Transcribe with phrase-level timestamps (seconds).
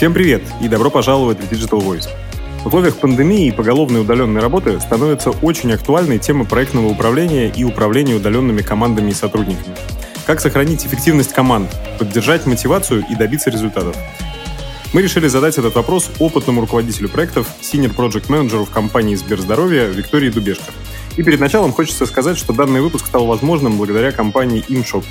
[0.00, 2.08] Всем привет и добро пожаловать в Digital Voice.
[2.62, 8.14] В условиях пандемии и поголовной удаленной работы становится очень актуальной тема проектного управления и управления
[8.14, 9.76] удаленными командами и сотрудниками.
[10.24, 11.68] Как сохранить эффективность команд,
[11.98, 13.94] поддержать мотивацию и добиться результатов.
[14.94, 20.30] Мы решили задать этот вопрос опытному руководителю проектов, senior project менеджеру в компании Сберздоровье Виктории
[20.30, 20.72] Дубешко.
[21.18, 25.04] И перед началом хочется сказать, что данный выпуск стал возможным благодаря компании ImShop.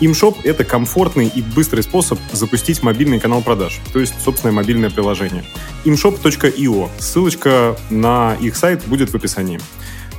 [0.00, 5.44] ImShop— это комфортный и быстрый способ запустить мобильный канал продаж, то есть собственное мобильное приложение.
[5.84, 6.88] imshop.io.
[6.98, 9.60] Ссылочка на их сайт будет в описании.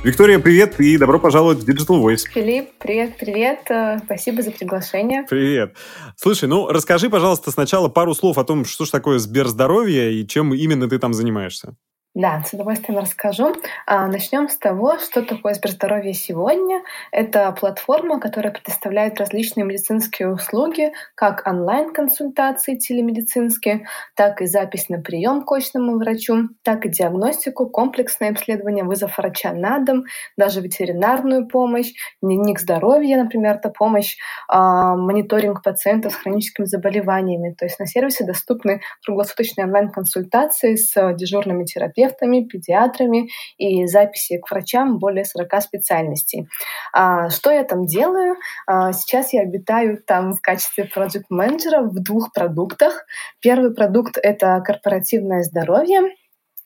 [0.04, 2.28] Виктория, привет и добро пожаловать в Digital Voice.
[2.32, 3.70] Филипп, привет, привет.
[3.70, 5.24] Э, спасибо за приглашение.
[5.28, 5.76] Привет.
[6.16, 10.54] Слушай, ну расскажи, пожалуйста, сначала пару слов о том, что же такое Сберздоровье и чем
[10.54, 11.76] именно ты там занимаешься.
[12.14, 13.54] Да, с удовольствием расскажу.
[13.86, 16.82] А, начнем с того, что такое Сберздоровье сегодня.
[17.10, 25.42] Это платформа, которая предоставляет различные медицинские услуги, как онлайн-консультации телемедицинские, так и запись на прием
[25.42, 30.04] к очному врачу, так и диагностику, комплексное обследование, вызов врача на дом,
[30.36, 37.54] даже ветеринарную помощь, дневник здоровья, например, это помощь, а, мониторинг пациентов с хроническими заболеваниями.
[37.58, 44.50] То есть на сервисе доступны круглосуточные онлайн-консультации с дежурными терапевтами, терапевтами, педиатрами и записи к
[44.50, 46.48] врачам более 40 специальностей.
[46.92, 48.36] А, что я там делаю?
[48.66, 53.04] А, сейчас я обитаю там в качестве проект-менеджера в двух продуктах.
[53.40, 56.00] Первый продукт— это корпоративное здоровье,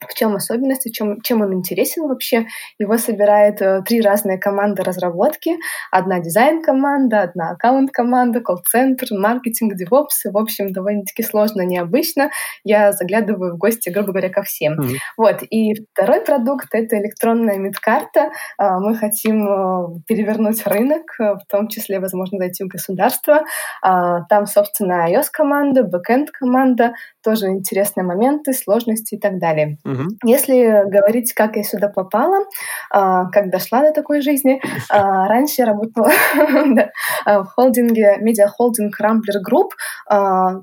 [0.00, 2.46] в чем особенность, чем, чем он интересен вообще?
[2.78, 5.56] Его собирает э, три разные команды разработки.
[5.90, 10.24] Одна дизайн-команда, одна аккаунт-команда, колл-центр, маркетинг, девопс.
[10.24, 12.30] В общем, довольно-таки сложно, необычно.
[12.62, 14.78] Я заглядываю в гости, грубо говоря, ко всем.
[14.78, 14.96] Mm-hmm.
[15.16, 15.42] Вот.
[15.50, 18.30] И второй продукт— это электронная медкарта.
[18.60, 23.44] Э, мы хотим э, перевернуть рынок, в том числе, возможно, зайти в государство.
[23.84, 29.78] Э, там, собственно, iOS-команда, бэкэнд-команда, тоже интересные моменты, сложности и так далее.
[29.86, 30.18] Угу.
[30.24, 32.44] Если говорить, как я сюда попала,
[32.90, 34.60] а, как дошла до такой жизни,
[34.90, 36.10] а, раньше я работала
[37.24, 39.70] а, в холдинге, медиахолдинг Rambler Group.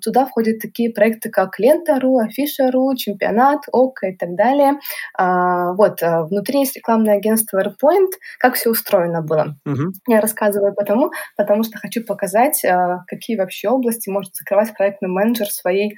[0.02, 4.80] Туда входят такие проекты, как Лента.ру, Афиша.ру, Чемпионат, ОК и так далее.
[5.18, 8.12] Вот, внутри есть рекламное агентство AirPoint.
[8.40, 9.56] Как все устроено было?
[10.08, 12.64] Я рассказываю потому, потому что хочу показать,
[13.08, 15.96] какие вообще области может закрывать проектный менеджер в своей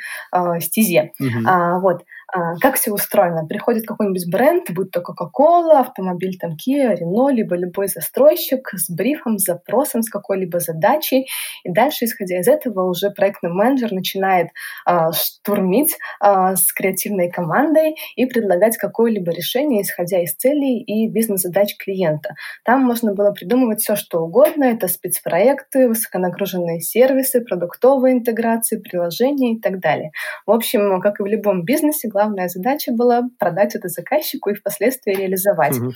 [0.60, 1.12] стезе.
[1.22, 2.04] Вот.
[2.34, 3.46] А, как все устроено.
[3.46, 9.38] Приходит какой-нибудь бренд, будь то Coca-Cola, автомобиль там Kia, Renault, либо любой застройщик с брифом,
[9.38, 11.28] с запросом, с какой-либо задачей.
[11.64, 14.48] И дальше, исходя из этого, уже проектный менеджер начинает
[14.88, 21.78] э, штурмить э, с креативной командой и предлагать какое-либо решение, исходя из целей и бизнес-задач
[21.78, 22.36] клиента.
[22.64, 24.64] Там можно было придумывать все, что угодно.
[24.64, 30.12] Это спецпроекты, высоконагруженные сервисы, продуктовые интеграции, приложения и так далее.
[30.46, 35.14] В общем, как и в любом бизнесе, главная задача была продать это заказчику и впоследствии
[35.14, 35.76] реализовать.
[35.76, 35.92] Mm-hmm.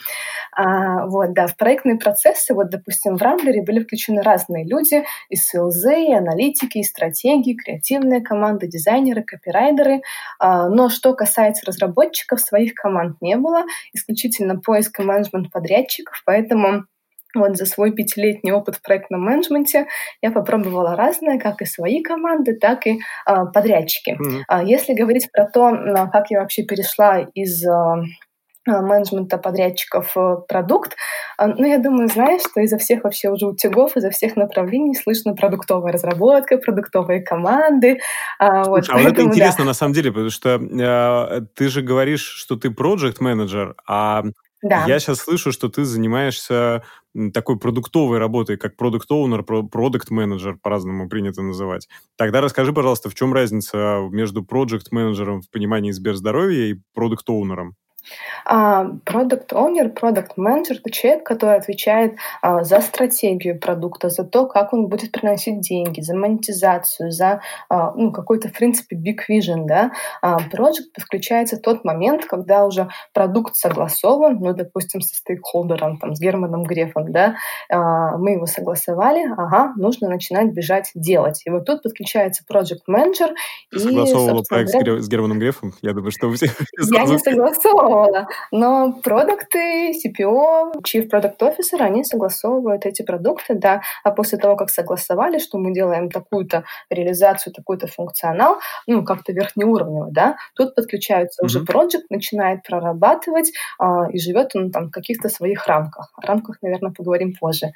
[0.57, 5.35] А, вот, да, в проектные процессы, вот, допустим, в Рамблере были включены разные люди, и
[5.37, 10.01] СЛЗ, и аналитики, и стратегии, креативные команды, дизайнеры, копирайдеры.
[10.39, 13.63] А, но что касается разработчиков, своих команд не было,
[13.93, 16.83] исключительно поиск и менеджмент подрядчиков, поэтому
[17.35, 19.87] вот за свой пятилетний опыт в проектном менеджменте
[20.21, 24.17] я попробовала разное, как и свои команды, так и э, подрядчики.
[24.19, 24.65] Mm-hmm.
[24.65, 25.71] Если говорить про то,
[26.11, 27.63] как я вообще перешла из
[28.65, 30.13] менеджмента подрядчиков
[30.47, 30.95] продукт.
[31.39, 35.93] Ну, я думаю, знаешь, что изо всех вообще уже утюгов, изо всех направлений слышно продуктовая
[35.93, 37.99] разработка, продуктовые команды.
[38.39, 39.69] Слушай, вот, а поэтому, это интересно да.
[39.69, 44.23] на самом деле, потому что э, ты же говоришь, что ты проект менеджер а
[44.61, 44.83] да.
[44.87, 46.83] Я сейчас слышу, что ты занимаешься
[47.33, 51.87] такой продуктовой работой, как продукт оунер продукт менеджер по-разному принято называть.
[52.17, 57.75] Тогда расскажи, пожалуйста, в чем разница между проект менеджером в понимании Сберздоровья и продукт оунером
[58.45, 64.73] Продукт оунер продукт менеджер это человек, который отвечает а, за стратегию продукта, за то, как
[64.73, 69.65] он будет приносить деньги, за монетизацию, за а, ну, какой-то, в принципе, big vision.
[69.65, 69.91] Да?
[70.23, 76.19] Project подключается в тот момент, когда уже продукт согласован, ну, допустим, со стейкхолдером, там, с
[76.19, 77.35] Германом Грефом, да,
[77.69, 81.41] мы его согласовали, ага, нужно начинать бежать делать.
[81.45, 83.31] И вот тут подключается project менеджер
[83.71, 85.73] и, Согласовывала проект говоря, с Германом Грефом?
[85.81, 86.47] Я думаю, что все
[86.91, 88.27] Я не согласовывала согласовывала.
[88.51, 93.81] Но продукты, CPO, Chief Product Officer, они согласовывают эти продукты, да.
[94.03, 100.09] А после того, как согласовали, что мы делаем такую-то реализацию, такой-то функционал, ну, как-то верхнеуровнево,
[100.11, 101.45] да, тут подключается mm-hmm.
[101.45, 101.79] уже проект,
[102.09, 106.11] начинает прорабатывать, а, и живет он там в каких-то своих рамках.
[106.17, 107.71] О рамках, наверное, поговорим позже.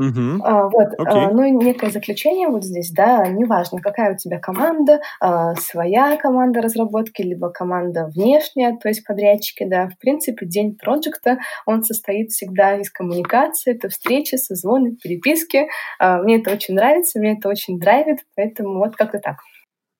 [0.00, 0.42] Угу.
[0.42, 1.04] А, вот, okay.
[1.06, 6.16] а, ну и некое заключение вот здесь, да, неважно, какая у тебя команда, а, своя
[6.16, 12.30] команда разработки, либо команда внешняя, то есть подрядчики, да, в принципе, день проекта, он состоит
[12.30, 15.68] всегда из коммуникации, это встречи, созвоны, переписки.
[15.98, 19.36] А, мне это очень нравится, мне это очень драйвит, поэтому вот как-то так.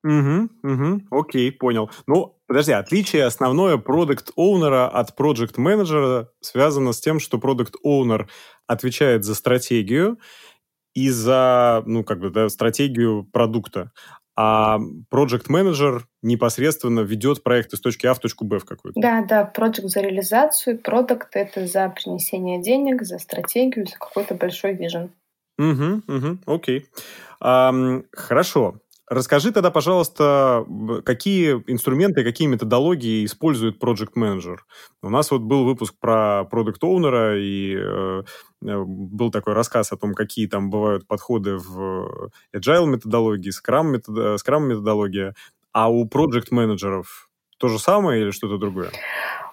[0.03, 1.91] Угу, угу, окей, понял.
[2.07, 8.29] Ну, подожди, отличие основное продукт оунера от проект менеджера связано с тем, что продукт оунер
[8.67, 10.19] отвечает за стратегию
[10.95, 13.93] и за, ну, как бы, да, стратегию продукта,
[14.37, 14.79] а
[15.13, 18.99] project менеджер непосредственно ведет проект из точки А в точку Б в какую-то.
[18.99, 24.73] Да, да, project за реализацию, продукт это за принесение денег, за стратегию, за какой-то большой
[24.75, 25.11] вижен.
[25.59, 26.87] Угу, угу, окей.
[27.39, 27.71] А,
[28.13, 28.77] хорошо.
[29.11, 30.65] Расскажи тогда, пожалуйста,
[31.05, 34.59] какие инструменты, какие методологии использует Project Manager.
[35.03, 38.23] У нас вот был выпуск про Product Owner, и э,
[38.65, 44.41] э, был такой рассказ о том, какие там бывают подходы в Agile методологии, Scrum, метод,
[44.41, 45.35] Scrum методология.
[45.73, 47.30] А у Project менеджеров
[47.61, 48.91] то же самое или что-то другое?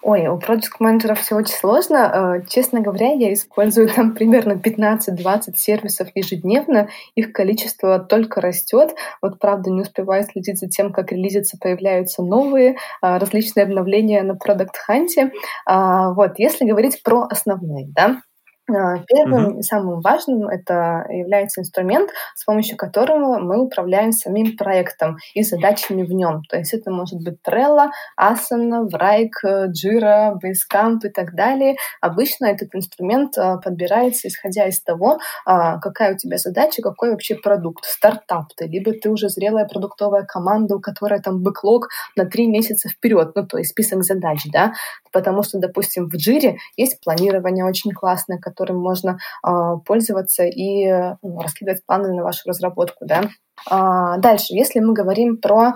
[0.00, 2.40] Ой, у проект менеджеров все очень сложно.
[2.42, 6.88] Э, честно говоря, я использую там примерно 15-20 сервисов ежедневно.
[7.14, 8.94] Их количество только растет.
[9.20, 12.76] Вот правда не успеваю следить за тем, как релизятся, появляются новые э,
[13.18, 15.30] различные обновления на Product Hunt.
[15.66, 18.22] А, вот, если говорить про основные, да,
[18.68, 25.18] а, первым и самым важным это является инструмент, с помощью которого мы управляем самим проектом
[25.34, 26.42] и задачами в нем.
[26.48, 27.88] То есть это может быть Trello,
[28.20, 31.76] Asana, Wrike, Jira, Basecamp и так далее.
[32.00, 37.34] Обычно этот инструмент а, подбирается исходя из того, а, какая у тебя задача, какой вообще
[37.36, 42.46] продукт, стартап ты, либо ты уже зрелая продуктовая команда, у которой там бэклог на три
[42.46, 44.74] месяца вперед, ну то есть список задач, да,
[45.12, 49.50] потому что, допустим, в Jira есть планирование очень классное, которым можно э,
[49.86, 50.86] пользоваться и
[51.22, 53.06] ну, раскидывать планы на вашу разработку.
[53.06, 53.22] Да?
[53.70, 55.74] А, дальше, если мы говорим про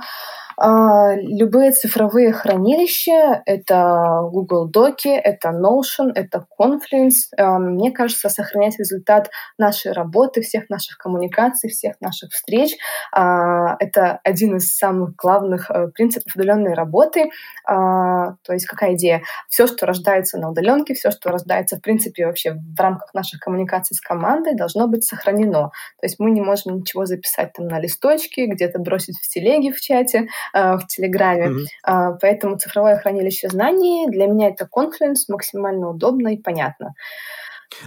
[0.51, 7.34] а, любые цифровые хранилища— это Google Доки, это Notion, это Confluence.
[7.36, 12.76] А, мне кажется, сохранять результат нашей работы, всех наших коммуникаций, всех наших встреч
[13.10, 17.30] а,— это один из самых главных э, принципов удаленной работы.
[17.66, 19.22] То есть какая идея?
[19.48, 23.96] Все, что рождается на удаленке, все, что рождается, в принципе, вообще в рамках наших коммуникаций
[23.96, 25.70] с командой, должно быть сохранено.
[26.00, 29.80] То есть мы не можем ничего записать там на листочке, где-то бросить в телеге в
[29.80, 31.49] чате, э, в Телеграме.
[31.87, 32.19] Mm-hmm.
[32.20, 36.94] Поэтому цифровое хранилище знаний для меня это конфликт максимально удобно и понятно.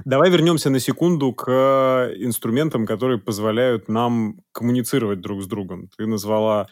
[0.03, 5.89] Давай вернемся на секунду к инструментам, которые позволяют нам коммуницировать друг с другом.
[5.97, 6.67] Ты назвала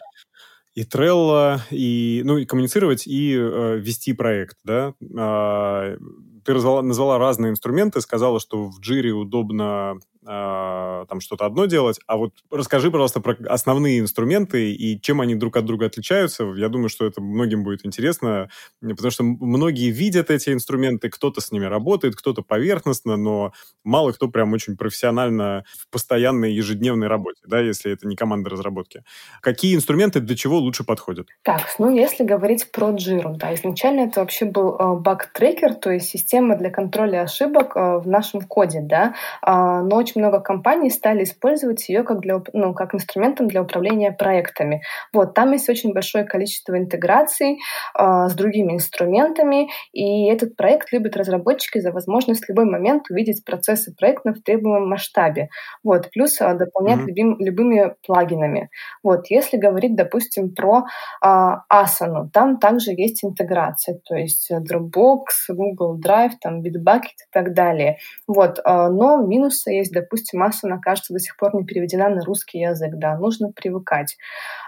[0.74, 4.94] и Trello, и, ну, и коммуницировать, и э, вести проект, да.
[5.00, 5.96] Э,
[6.44, 11.98] ты назвала, назвала разные инструменты, сказала, что в Jira удобно э, там что-то одно делать,
[12.06, 16.44] а вот расскажи, пожалуйста, про основные инструменты и чем они друг от друга отличаются.
[16.56, 18.48] Я думаю, что это многим будет интересно,
[18.80, 23.52] потому что многие видят эти инструменты, кто-то с ними работает, кто-то поверхностно, но
[23.84, 29.02] мало кто прям очень профессионально в постоянной ежедневной работе, да, если это не команда разработки.
[29.40, 31.28] Какие инструменты для чего лучше подходят?
[31.42, 36.08] Так, ну если говорить про Jira, да, изначально это вообще был э, баг-трекер, то есть
[36.08, 39.14] система для контроля ошибок э, в нашем коде, да,
[39.46, 43.62] э, но очень очень много компаний стали использовать ее как, для, ну, как инструментом для
[43.62, 44.82] управления проектами.
[45.12, 47.58] Вот, там есть очень большое количество интеграций
[47.98, 53.44] э, с другими инструментами, и этот проект любит разработчики за возможность в любой момент увидеть
[53.44, 55.48] процессы проекта в требуемом масштабе.
[55.82, 57.06] Вот, плюс э, дополнять mm-hmm.
[57.06, 58.70] любим, любыми плагинами.
[59.02, 60.84] Вот, если говорить, допустим, про
[61.24, 67.54] э, Asana, там также есть интеграция, то есть Dropbox, Google Drive, там Bitbucket и так
[67.54, 67.98] далее.
[68.28, 70.03] Вот, э, но минусы есть, допустим,
[70.42, 74.16] Асана, кажется, до сих пор не переведена на русский язык, да, нужно привыкать.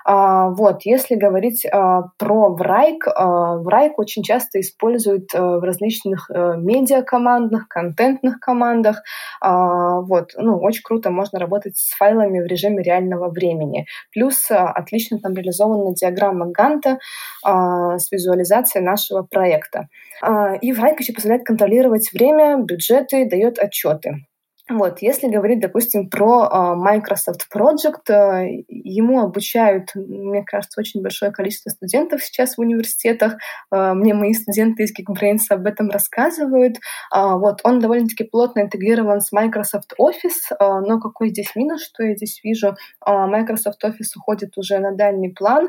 [0.05, 6.31] А, вот, если говорить а, про Врайк, а, Врайк очень часто используют а, в различных
[6.31, 9.02] а, медиакомандных, контентных командах,
[9.40, 13.87] а, вот, ну, очень круто можно работать с файлами в режиме реального времени.
[14.12, 16.99] Плюс а, отлично там реализована диаграмма Ганта
[17.45, 19.88] а, с визуализацией нашего проекта.
[20.23, 24.26] А, и Врайк еще позволяет контролировать время, бюджеты, дает отчеты.
[24.69, 31.31] Вот, если говорить, допустим, про uh, Microsoft Project, uh, ему обучают, мне кажется, очень большое
[31.31, 33.37] количество студентов сейчас в университетах.
[33.73, 36.79] Uh, мне мои студенты из Geekbrains об этом рассказывают.
[37.13, 42.41] Вот, он довольно-таки плотно интегрирован с Microsoft Office, но какой здесь минус, что я здесь
[42.43, 42.77] вижу?
[43.07, 45.69] Microsoft Office уходит уже на дальний план,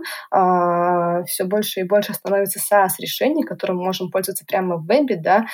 [1.25, 5.46] все больше и больше становится SaaS-решений, которым мы можем пользоваться прямо в вебе, да,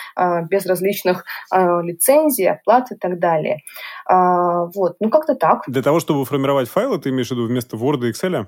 [0.49, 3.59] без различных лицензий, оплат и так далее далее.
[4.05, 5.63] А, вот, ну как-то так.
[5.67, 8.47] Для того, чтобы формировать файлы, ты имеешь в виду вместо Word и Excel?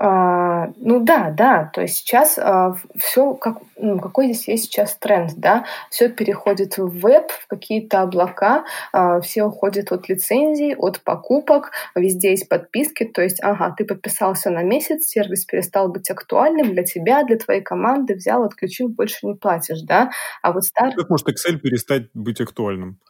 [0.00, 4.94] А, ну да, да, то есть сейчас а, все, как, ну, какой здесь есть сейчас
[4.94, 11.00] тренд, да, все переходит в веб, в какие-то облака, а, все уходят от лицензий, от
[11.02, 16.70] покупок, везде есть подписки, то есть, ага, ты подписался на месяц, сервис перестал быть актуальным
[16.70, 20.10] для тебя, для твоей команды, взял, отключил, больше не платишь, да,
[20.42, 20.94] а вот старый...
[20.94, 23.00] Как может Excel перестать быть актуальным?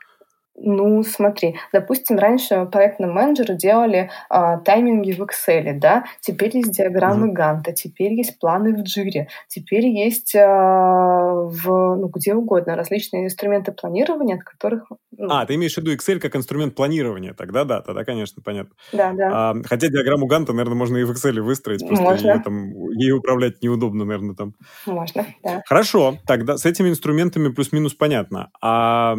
[0.61, 7.29] Ну, смотри, допустим, раньше проектные менеджеры делали а, тайминги в Excel, да, теперь есть диаграммы
[7.29, 7.33] mm-hmm.
[7.33, 13.73] Ганта, теперь есть планы в Джире, теперь есть а, в, ну, где угодно различные инструменты
[13.73, 14.91] планирования, от которых...
[15.17, 15.29] Ну...
[15.31, 18.75] А, ты имеешь в виду Excel как инструмент планирования, тогда да, тогда, конечно, понятно.
[18.93, 19.31] Да, да.
[19.33, 22.31] А, хотя диаграмму Ганта, наверное, можно и в Excel выстроить, просто можно.
[22.33, 24.55] Ее, там, ей управлять неудобно, наверное, там.
[24.87, 25.63] Можно, да.
[25.67, 28.51] Хорошо, тогда с этими инструментами плюс-минус понятно.
[28.61, 29.17] А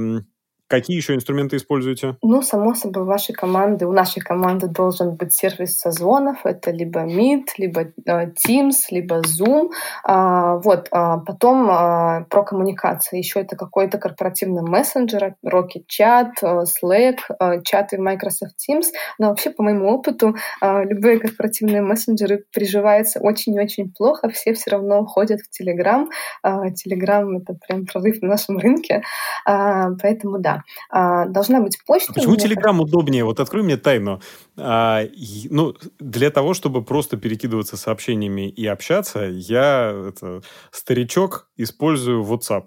[0.69, 2.15] Какие еще инструменты используете?
[2.21, 6.45] Ну, само собой, у вашей команды, у нашей команды должен быть сервис созвонов.
[6.45, 9.71] Это либо Meet, либо э, Teams, либо Zoom.
[10.03, 10.87] А, вот.
[10.91, 13.17] А, потом а, про коммуникации.
[13.17, 18.85] Еще это какой-то корпоративный мессенджер, Rocket Chat, э, Slack, а, чаты Microsoft Teams.
[19.17, 24.29] Но вообще, по моему опыту, любые корпоративные мессенджеры приживаются очень-очень плохо.
[24.29, 26.05] Все все равно уходят в Telegram.
[26.45, 29.01] Telegram— это прям прорыв на нашем рынке.
[29.45, 30.58] Поэтому да,
[30.89, 32.11] а, должна быть почта.
[32.11, 33.23] А почему Телеграм удобнее?
[33.23, 34.21] Вот открой мне тайну.
[34.57, 35.03] А,
[35.49, 42.65] ну, для того, чтобы просто перекидываться сообщениями и общаться, я, это, старичок, использую WhatsApp.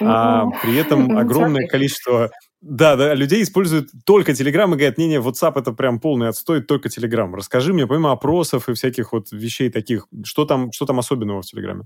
[0.00, 5.60] А при этом огромное количество да, да, людей используют только Telegram и говорят, не-не, WhatsApp
[5.60, 7.32] это прям полный отстой, только Telegram.
[7.32, 11.46] Расскажи мне, помимо опросов и всяких вот вещей таких, что там, что там особенного в
[11.46, 11.84] Телеграме?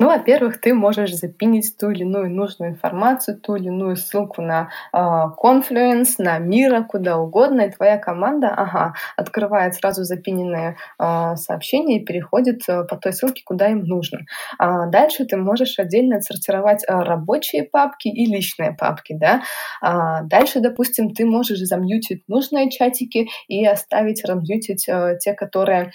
[0.00, 4.68] Ну, во-первых, ты можешь запинить ту или иную нужную информацию, ту или иную ссылку на
[4.92, 12.00] э, Confluence, на Мира, куда угодно, и твоя команда, ага, открывает сразу запиненное э, сообщение
[12.00, 14.22] и переходит э, по той ссылке, куда им нужно.
[14.58, 19.42] А дальше ты можешь отдельно отсортировать э, рабочие папки и личные папки, да.
[19.80, 25.92] А дальше, допустим, ты можешь замьютить нужные чатики и оставить размьютить э, те, которые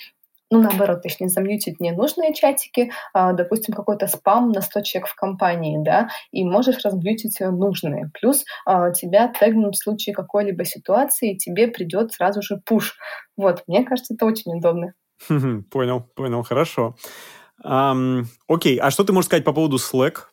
[0.52, 5.78] ну, наоборот, точнее, замьютить ненужные чатики, а, допустим, какой-то спам на 100 человек в компании,
[5.84, 8.10] да, и можешь размьютить э, нужные.
[8.20, 12.98] Плюс а, тебя тегнут в случае какой-либо ситуации, и тебе придет сразу же пуш.
[13.38, 14.94] Вот, мне кажется, это очень удобно.
[15.72, 16.96] Понял, понял, хорошо.
[17.64, 20.28] Um, окей, а что ты можешь сказать по поводу Slack?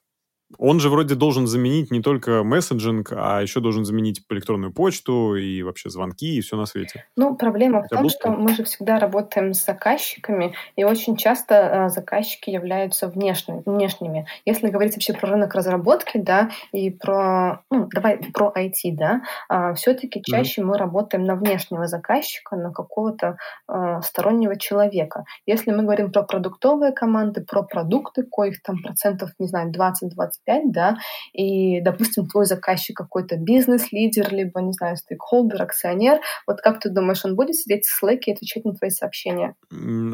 [0.58, 5.62] Он же вроде должен заменить не только месседжинг, а еще должен заменить электронную почту и
[5.62, 7.04] вообще звонки и все на свете.
[7.16, 11.88] Ну, проблема в том, что мы же всегда работаем с заказчиками, и очень часто э,
[11.88, 14.26] заказчики являются внешними, внешними.
[14.44, 19.74] Если говорить вообще про рынок разработки, да, и про, ну, давай про IT, да, э,
[19.74, 20.64] все-таки чаще mm-hmm.
[20.64, 23.36] мы работаем на внешнего заказчика, на какого-то
[23.68, 25.24] э, стороннего человека.
[25.44, 30.72] Если мы говорим про продуктовые команды, про продукты, коих там процентов, не знаю, 20-20 25,
[30.72, 30.96] да,
[31.32, 37.24] и, допустим, твой заказчик какой-то бизнес-лидер, либо, не знаю, стейкхолдер, акционер, вот как ты думаешь,
[37.24, 39.54] он будет сидеть в Slack и отвечать на твои сообщения?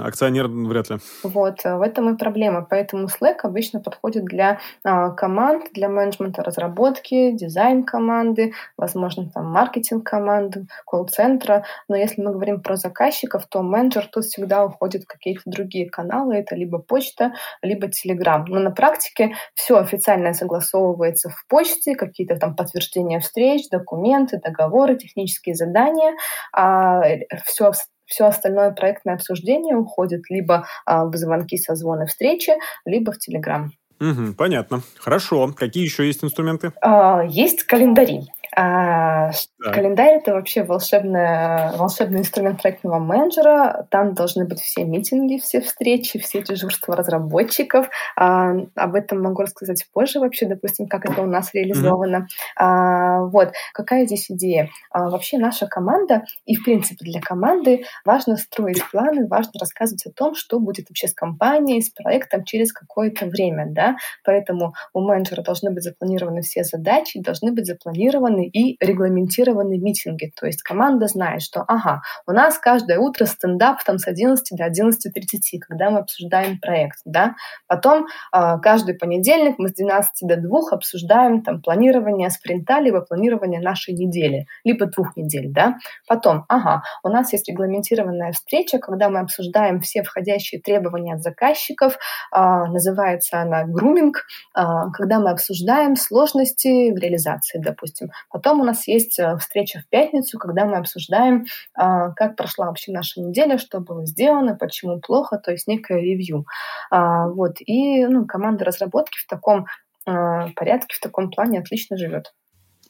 [0.02, 0.97] Акционер вряд ли.
[1.23, 2.67] Вот, э, в этом и проблема.
[2.69, 10.07] Поэтому Slack обычно подходит для а, команд, для менеджмента разработки, дизайн команды, возможно, там маркетинг
[10.07, 11.64] команды, колл-центра.
[11.88, 16.35] Но если мы говорим про заказчиков, то менеджер тут всегда уходит в какие-то другие каналы.
[16.35, 18.45] Это либо почта, либо Telegram.
[18.47, 24.97] Но на практике все официально официально согласовывается в почте, какие-то там подтверждения встреч, документы, договоры,
[24.97, 26.14] технические задания,
[26.52, 27.02] а
[27.45, 27.73] все
[28.04, 32.52] все остальное проектное обсуждение уходит либо а, в звонки, созвоны, встречи,
[32.85, 33.73] либо в Телеграм.
[34.00, 34.83] Угу, понятно.
[34.99, 35.50] Хорошо.
[35.57, 36.73] Какие еще есть инструменты?
[36.83, 38.25] А, есть календари.
[38.54, 39.73] А, да.
[39.73, 43.87] Календарь это вообще волшебный, волшебный инструмент проектного менеджера.
[43.90, 47.88] Там должны быть все митинги, все встречи, все дежурства разработчиков.
[48.16, 52.16] А, об этом могу рассказать позже вообще, допустим, как это у нас реализовано.
[52.16, 52.52] Mm-hmm.
[52.56, 54.68] А, вот какая здесь идея?
[54.90, 60.12] А, вообще наша команда и в принципе для команды важно строить планы, важно рассказывать о
[60.12, 63.97] том, что будет вообще с компанией, с проектом через какое-то время, да.
[64.25, 70.32] Поэтому у менеджера должны быть запланированы все задачи, должны быть запланированы запланированы и регламентированы митинги.
[70.38, 74.64] То есть команда знает, что, ага, у нас каждое утро стендап там с 11 до
[74.64, 77.34] 11.30, когда мы обсуждаем проект, да.
[77.66, 83.61] Потом э, каждый понедельник мы с 12 до 2 обсуждаем там планирование спринта, либо планирование
[83.61, 85.75] нашей недели, либо двух недель, да.
[86.08, 91.94] Потом, ага, у нас есть регламентированная встреча, когда мы обсуждаем все входящие требования от заказчиков,
[91.94, 94.25] э, называется она груминг,
[94.56, 99.88] э, когда мы обсуждаем сложности в реализации, допустим Потом у нас есть э, встреча в
[99.88, 105.38] пятницу, когда мы обсуждаем, а, как прошла вообще наша неделя, что было сделано, почему плохо,
[105.38, 106.46] то есть некое ревью.
[106.90, 107.56] А, вот.
[107.60, 109.66] И ну, команда разработки в таком
[110.06, 112.32] а, порядке, в таком плане отлично живет.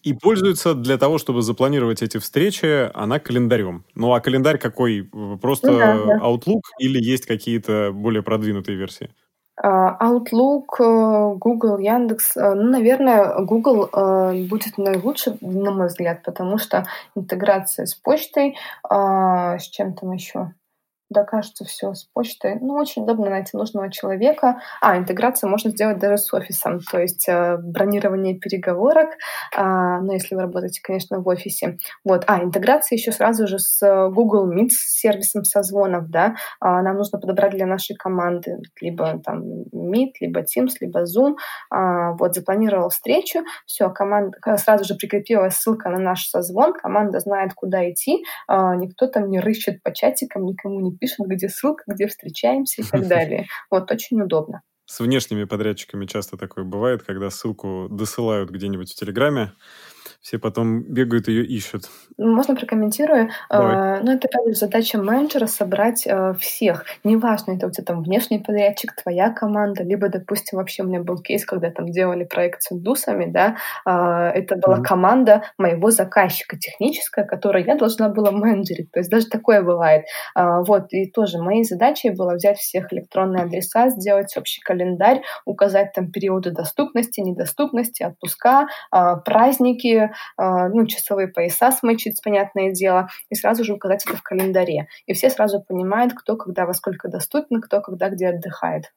[0.03, 3.85] И пользуется для того, чтобы запланировать эти встречи, она календарем.
[3.95, 5.09] Ну а календарь какой?
[5.41, 6.19] Просто ну, да, да.
[6.19, 9.11] Outlook или есть какие-то более продвинутые версии?
[9.57, 12.37] А, Outlook, э, Google, Яндекс.
[12.37, 18.57] Э, ну, наверное, Google э, будет наилучше, на мой взгляд, потому что интеграция с почтой,
[18.83, 20.53] а, с чем там еще?
[21.13, 22.59] Да, кажется, все с почтой.
[22.61, 24.61] Ну, очень удобно найти нужного человека.
[24.81, 29.11] А, интеграцию можно сделать даже с офисом, то есть э, бронирование переговорок,
[29.57, 31.77] э, ну, если вы работаете, конечно, в офисе.
[32.03, 32.25] Вот.
[32.27, 36.35] А, интеграция еще сразу же с Google Meet, с сервисом созвонов, да.
[36.61, 39.43] А, нам нужно подобрать для нашей команды либо там
[39.75, 41.35] Meet, либо Teams, либо Zoom.
[41.71, 47.53] А, вот, запланировал встречу, все, команда сразу же прикрепилась ссылка на наш созвон, команда знает,
[47.55, 52.07] куда идти, а, никто там не рыщет по чатикам, никому не пишем, где ссылка, где
[52.07, 53.47] встречаемся и так далее.
[53.71, 54.63] Вот, очень удобно.
[54.87, 59.53] С внешними подрядчиками часто такое бывает, когда ссылку досылают где-нибудь в Телеграме,
[60.23, 61.91] все потом бегают ее ищут.
[62.17, 63.31] Можно прокомментирую?
[63.51, 64.01] Давай.
[64.03, 66.85] Ну, это, опять задача менеджера собрать э, всех.
[67.03, 71.19] Неважно, это у тебя там внешний подрядчик, твоя команда, либо, допустим, вообще у меня был
[71.19, 74.85] кейс, когда там делали проект с индусами, да, э, это была mm-hmm.
[74.85, 78.93] команда моего заказчика техническая, которую я должна была менеджерить.
[78.93, 80.05] То есть даже такое бывает.
[80.37, 85.93] Э, вот, и тоже моей задачей было взять всех электронные адреса, сделать общий календарь, указать
[85.95, 88.69] там периоды доступности, недоступности, отпуска,
[89.25, 94.89] праздники, а, ну, часовые пояса смычить, понятное дело, и сразу же указать это в календаре.
[95.07, 98.93] И все сразу понимают, кто когда во сколько доступен, кто когда где отдыхает.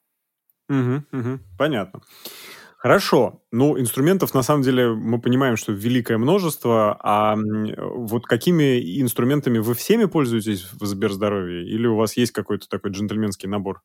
[0.68, 2.00] Угу, угу, понятно.
[2.78, 3.42] Хорошо.
[3.50, 6.96] Ну, инструментов, на самом деле, мы понимаем, что великое множество.
[7.02, 11.66] А вот какими инструментами вы всеми пользуетесь в Сберздоровье?
[11.66, 13.82] Или у вас есть какой-то такой джентльменский набор?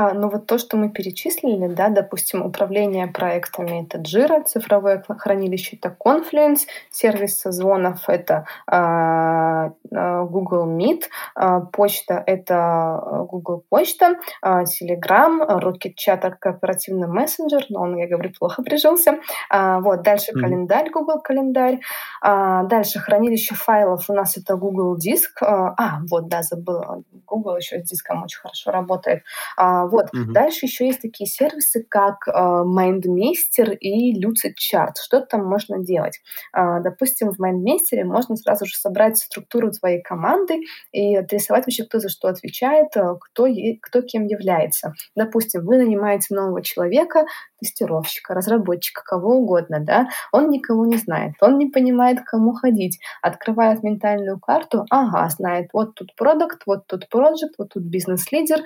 [0.00, 5.76] А, ну вот то, что мы перечислили, да, допустим, управление проектами— это Jira, цифровое хранилище—
[5.82, 6.60] это Confluence,
[6.90, 11.02] сервис созвонов— это а, Google Meet,
[11.34, 18.32] а, почта— это Google Почта, а, Telegram, Rocket Chat— корпоративный мессенджер, но он, я говорю,
[18.38, 19.18] плохо прижился.
[19.50, 20.40] А, вот, дальше mm-hmm.
[20.40, 21.80] календарь, Google календарь.
[22.22, 25.42] А, дальше хранилище файлов у нас это Google Диск.
[25.42, 27.02] А, а вот, да, забыла.
[27.26, 29.24] Google еще с диском очень хорошо работает.
[29.90, 30.06] Вот.
[30.12, 30.32] Угу.
[30.32, 34.92] Дальше еще есть такие сервисы, как э, MindMeister и Lucid Chart.
[35.00, 36.20] Что там можно делать?
[36.56, 40.60] Э, допустим, в MindMeister можно сразу же собрать структуру твоей команды
[40.92, 43.46] и отрисовать вообще, кто за что отвечает, э, кто,
[43.82, 44.94] кто кем является.
[45.14, 47.24] Допустим, вы нанимаете нового человека,
[47.60, 52.98] тестировщика, разработчика, кого угодно, да, он никого не знает, он не понимает, к кому ходить,
[53.22, 57.20] открывает ментальную карту, ага, знает, вот тут продукт, вот тут проект,
[57.58, 58.60] вот тут бизнес-лидер,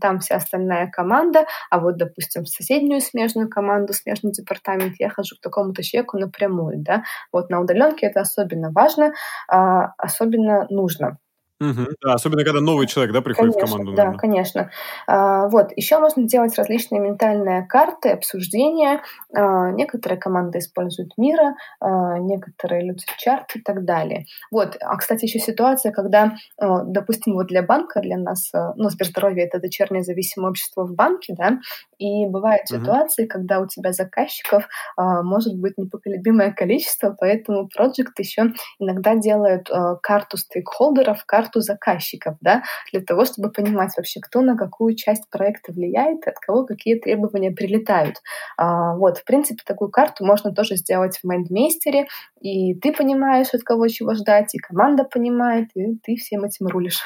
[0.00, 5.36] там вся остальная команда, а вот, допустим, в соседнюю смежную команду, смежный департамент я хожу
[5.36, 9.12] к такому-то человеку напрямую, да, вот на удаленке это особенно важно,
[9.48, 11.18] а, особенно нужно.
[11.60, 11.86] Угу.
[12.02, 13.92] Да, особенно когда новый человек, да, приходит конечно, в команду.
[13.92, 14.12] Наверное.
[14.12, 14.70] Да, конечно.
[15.08, 19.02] А, вот еще можно делать различные ментальные карты, обсуждения.
[19.34, 24.26] А, некоторые команды используют мира, а, некоторые люди чарт и так далее.
[24.52, 24.76] Вот.
[24.80, 29.44] А кстати, еще ситуация, когда, а, допустим, вот для банка, для нас, а, ну, Сберздоровье
[29.44, 31.58] это дочернее зависимое общество в банке, да,
[31.98, 32.80] и бывают угу.
[32.80, 39.68] ситуации, когда у тебя заказчиков а, может быть непоколебимое количество, поэтому проект еще иногда делают
[39.70, 44.94] а, карту стейкхолдеров, карту карту заказчиков, да, для того, чтобы понимать вообще, кто на какую
[44.94, 48.16] часть проекта влияет, от кого какие требования прилетают.
[48.56, 52.08] А, вот, в принципе, такую карту можно тоже сделать в майндмейстере,
[52.40, 57.02] и ты понимаешь, от кого чего ждать, и команда понимает, и ты всем этим рулишь.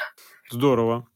[0.51, 1.07] Здорово.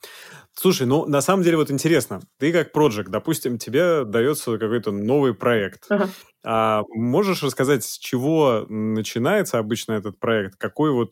[0.54, 5.36] Слушай, ну на самом деле вот интересно, ты как проект, допустим, тебе дается какой-то новый
[5.36, 5.92] проект.
[5.92, 6.10] Uh-huh.
[6.50, 10.56] А можешь рассказать, с чего начинается обычно этот проект?
[10.56, 11.12] Какой вот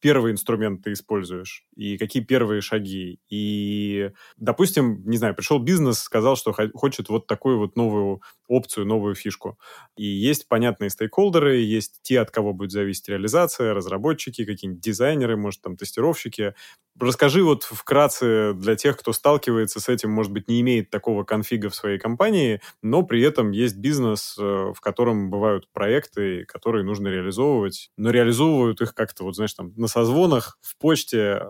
[0.00, 1.64] первый инструмент ты используешь?
[1.74, 3.18] И какие первые шаги?
[3.28, 9.16] И, допустим, не знаю, пришел бизнес, сказал, что хочет вот такую вот новую опцию, новую
[9.16, 9.58] фишку.
[9.96, 15.62] И есть понятные стейкхолдеры, есть те, от кого будет зависеть реализация, разработчики, какие-нибудь дизайнеры, может,
[15.62, 16.54] там, тестировщики.
[16.98, 21.68] Расскажи вот вкратце для тех, кто сталкивается с этим, может быть, не имеет такого конфига
[21.68, 27.08] в своей компании, но при этом есть бизнес, э, в котором бывают проекты, которые нужно
[27.08, 31.46] реализовывать, но реализовывают их как-то, вот знаешь, там, на созвонах, в почте,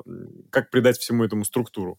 [0.50, 1.98] как придать всему этому структуру?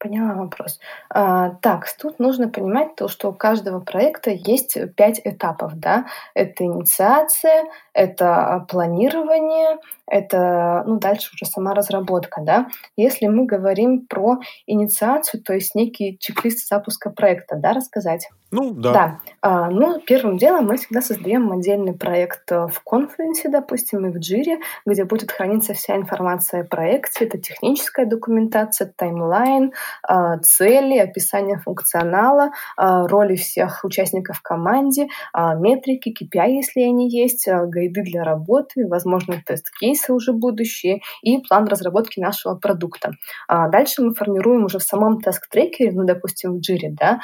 [0.00, 0.78] Поняла вопрос.
[1.10, 6.06] А, так, тут нужно понимать то, что у каждого проекта есть пять этапов, да.
[6.34, 12.68] Это инициация, это планирование, это, ну, дальше уже сама разработка, да.
[12.96, 18.28] Если мы говорим про инициацию, то есть некий чек-лист запуска проекта, да, рассказать?
[18.50, 18.92] Ну, да.
[18.92, 19.20] Да.
[19.42, 24.16] А, ну, первым делом мы всегда создаем отдельный проект э, в Confluence, допустим, и в
[24.16, 27.26] Jira, где будет храниться вся информация о проекте.
[27.26, 35.54] Это техническая документация, timeline, а, цели, описание функционала, а, роли всех участников в команде, а,
[35.54, 41.38] метрики, KPI, если они есть, гайды для работы, возможно, test case ы уже будущие и
[41.38, 43.12] план разработки нашего продукта.
[43.48, 47.20] Дальше мы формируем уже в самом task tracker е, ну, допустим, в Jira, да,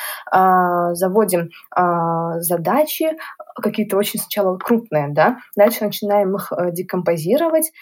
[1.14, 3.16] заводим а, задачи,
[3.54, 7.72] какие-то очень сначала крупные, да, дальше начинаем их э, декомпозировать,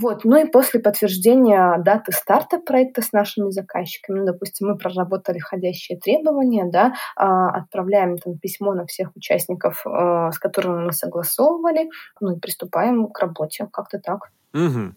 [0.00, 0.24] вот.
[0.24, 5.98] Ну и после подтверждения даты старта проекта с нашими заказчиками, ну, допустим, мы проработали входящие
[5.98, 11.88] требования, да, а, отправляем там письмо на всех участников, а, с которыми мы согласовывали,
[12.20, 13.66] ну и приступаем к работе.
[13.72, 14.30] Как-то так.
[14.54, 14.94] Угу.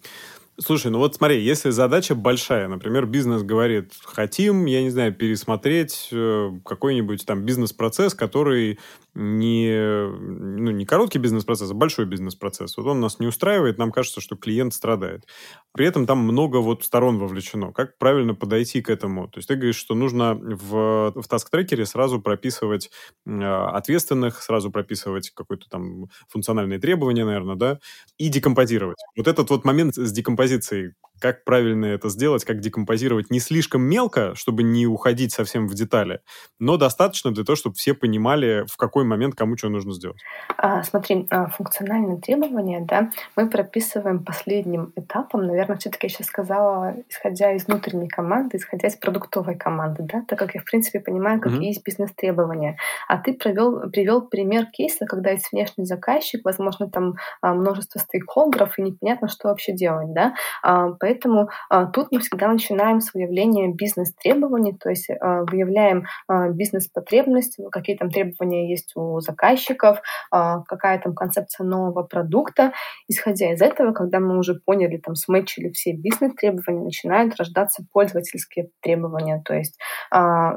[0.58, 6.08] Слушай, ну вот смотри, если задача большая, например, бизнес говорит, хотим, я не знаю, пересмотреть
[6.12, 8.78] э, какой-нибудь там бизнес-процесс, который
[9.14, 12.76] не, ну, не короткий бизнес-процесс, а большой бизнес-процесс.
[12.76, 15.26] Вот он нас не устраивает, нам кажется, что клиент страдает.
[15.72, 17.72] При этом там много вот сторон вовлечено.
[17.72, 19.28] Как правильно подойти к этому?
[19.28, 22.90] То есть ты говоришь, что нужно в, в task tracker е сразу прописывать
[23.26, 27.78] э, ответственных, сразу прописывать какое-то там функциональные требования, наверное, да,
[28.18, 28.98] и декомпозировать.
[29.16, 34.34] Вот этот вот момент с декомпозицией, как правильно это сделать, как декомпозировать не слишком мелко,
[34.34, 36.20] чтобы не уходить совсем в детали,
[36.58, 40.18] но достаточно для того, чтобы все понимали, в какой момент кому что нужно сделать.
[40.58, 46.94] А, смотри, а, функциональные требования, да, мы прописываем последним этапом, наверное, все-таки я сейчас сказала,
[47.08, 51.40] исходя из внутренней команды, исходя из продуктовой команды, да, так как я, в принципе, понимаю,
[51.40, 51.64] какие mm-hmm.
[51.68, 52.76] есть бизнес-требования.
[53.08, 58.78] А ты провел, привел пример кейса, когда есть внешний заказчик, возможно, там а, множество стейкхолдеров,
[58.78, 63.68] и непонятно, что вообще делать, да, а, Поэтому а, тут мы всегда начинаем с выявления
[63.68, 70.00] бизнес-требований, то есть а, выявляем а, бизнес-потребность, какие там требования есть у заказчиков,
[70.30, 72.72] какая там концепция нового продукта.
[73.08, 79.42] Исходя из этого, когда мы уже поняли, там, сметчили все бизнес-требования, начинают рождаться пользовательские требования,
[79.44, 79.78] то есть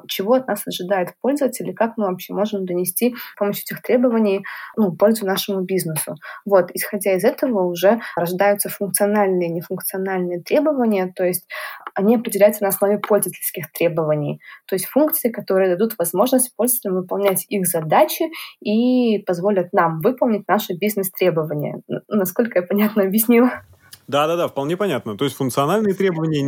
[0.07, 4.43] чего от нас ожидает пользователь и как мы вообще можем донести с помощью этих требований
[4.75, 6.15] ну, пользу нашему бизнесу.
[6.45, 11.47] Вот, исходя из этого уже рождаются функциональные и нефункциональные функциональные требования, то есть
[11.93, 17.67] они определяются на основе пользовательских требований, то есть функции, которые дадут возможность пользователям выполнять их
[17.67, 18.25] задачи
[18.61, 21.81] и позволят нам выполнить наши бизнес-требования.
[22.07, 23.51] Насколько я понятно объяснила?
[24.07, 25.17] Да-да-да, вполне понятно.
[25.17, 26.41] То есть функциональные требования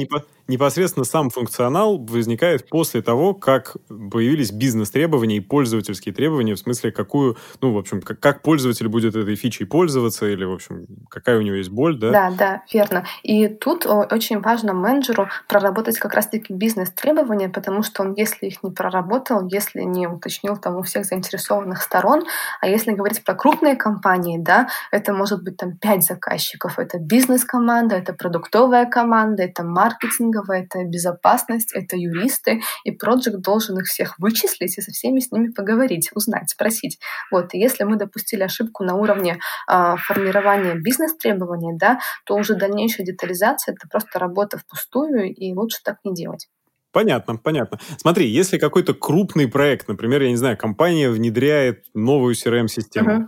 [0.49, 7.37] непосредственно сам функционал возникает после того, как появились бизнес-требования и пользовательские требования, в смысле, какую,
[7.61, 11.41] ну, в общем, как, как пользователь будет этой фичей пользоваться, или, в общем, какая у
[11.41, 12.11] него есть боль, да?
[12.11, 13.05] Да, да, верно.
[13.23, 18.71] И тут очень важно менеджеру проработать как раз-таки бизнес-требования, потому что он, если их не
[18.71, 22.23] проработал, если не уточнил там у всех заинтересованных сторон,
[22.59, 27.45] а если говорить про крупные компании, да, это может быть там пять заказчиков, это бизнес
[27.45, 34.17] команда, это продуктовая команда, это маркетинговая, это безопасность, это юристы, и проект должен их всех
[34.19, 36.99] вычислить и со всеми с ними поговорить, узнать, спросить.
[37.31, 43.05] Вот, и если мы допустили ошибку на уровне э, формирования бизнес-требований, да, то уже дальнейшая
[43.05, 46.47] детализация— это просто работа впустую, и лучше так не делать.
[46.91, 47.79] Понятно, понятно.
[47.97, 53.27] Смотри, если какой-то крупный проект, например, я не знаю, компания внедряет новую CRM-систему, uh-huh.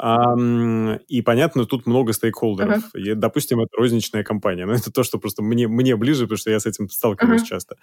[0.00, 2.94] И понятно, тут много стейкхолдеров.
[2.94, 3.14] Uh-huh.
[3.14, 4.64] Допустим, это розничная компания.
[4.64, 7.46] Но это то, что просто мне, мне ближе, потому что я с этим сталкиваюсь uh-huh.
[7.46, 7.76] часто.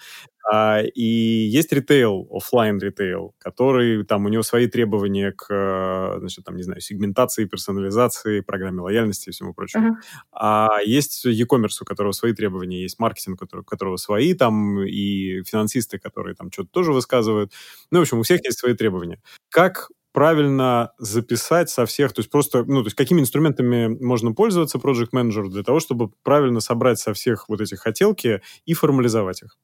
[0.51, 6.55] А, и есть ритейл, офлайн ритейл, который там у него свои требования к, значит, там,
[6.55, 9.89] не знаю, сегментации, персонализации, программе лояльности и всему прочему.
[9.89, 10.27] Uh-huh.
[10.31, 14.81] А есть e-commerce, у которого свои требования, есть маркетинг, у которого, у которого свои там,
[14.81, 17.51] и финансисты, которые там что-то тоже высказывают.
[17.91, 19.21] Ну, в общем, у всех есть свои требования.
[19.49, 24.79] Как правильно записать со всех, то есть просто, ну, то есть какими инструментами можно пользоваться
[24.79, 29.55] Project Manager для того, чтобы правильно собрать со всех вот этих хотелки и формализовать их?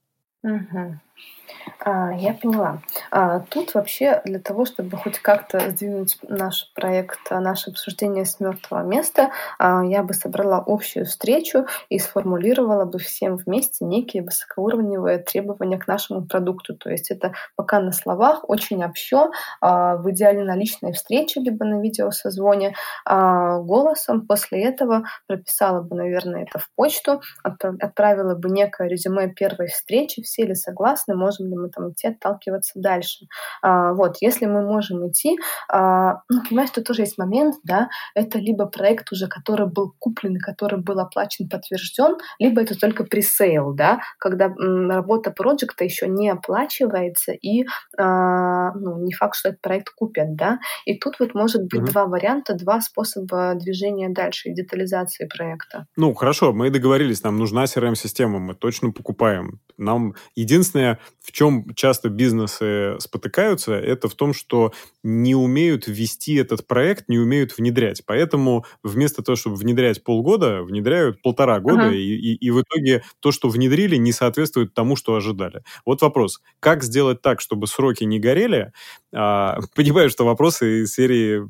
[0.44, 1.00] Угу.
[1.80, 2.82] А, я поняла.
[3.12, 8.84] А, тут вообще для того, чтобы хоть как-то сдвинуть наш проект, наше обсуждение с мертвого
[8.84, 15.78] места, а, я бы собрала общую встречу и сформулировала бы всем вместе некие высокоуровневые требования
[15.78, 16.76] к нашему продукту.
[16.76, 19.30] То есть это пока на словах, очень общо,
[19.62, 24.26] в идеале на личной встрече, либо на видеосозвоне, голосом.
[24.28, 30.46] После этого прописала бы, наверное, это в почту, отправила бы некое резюме первой встречи, все
[30.46, 33.26] ли согласны, можем ли мы там идти отталкиваться дальше.
[33.62, 35.38] А, вот, если мы можем идти,
[35.70, 40.38] а, ну, понимаешь, что тоже есть момент, да, это либо проект уже, который был куплен,
[40.40, 46.30] который был оплачен, подтвержден, либо это только пресейл, да, когда м, работа проекта еще не
[46.30, 47.66] оплачивается и
[47.98, 51.92] а, ну, не факт, что этот проект купят, да, и тут вот может быть mm-hmm.
[51.92, 55.86] два варианта, два способа движения дальше и детализации проекта.
[55.96, 59.60] Ну, хорошо, мы договорились, нам нужна CRM-система, мы точно покупаем.
[59.78, 61.43] Нам единственное, в чем
[61.76, 68.04] часто бизнесы спотыкаются, это в том, что не умеют вести этот проект, не умеют внедрять.
[68.06, 71.96] Поэтому вместо того, чтобы внедрять полгода, внедряют полтора года, uh-huh.
[71.96, 75.64] и, и, и в итоге то, что внедрили, не соответствует тому, что ожидали.
[75.86, 76.42] Вот вопрос.
[76.60, 78.72] Как сделать так, чтобы сроки не горели?
[79.14, 81.42] А, понимаю, что вопросы из серии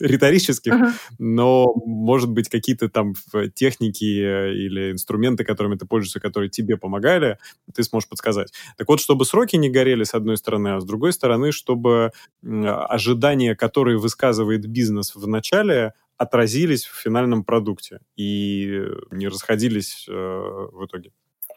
[0.00, 0.92] риторических, uh-huh.
[1.18, 3.14] но, может быть, какие-то там
[3.54, 7.38] техники или инструменты, которыми ты пользуешься, которые тебе помогали,
[7.74, 8.52] ты сможешь подсказать.
[8.76, 13.56] Так вот, чтобы сроки не горели, с одной стороны, а с другой стороны, чтобы ожидания,
[13.56, 21.10] которые высказывает бизнес в начале, отразились в финальном продукте и не расходились э, в итоге.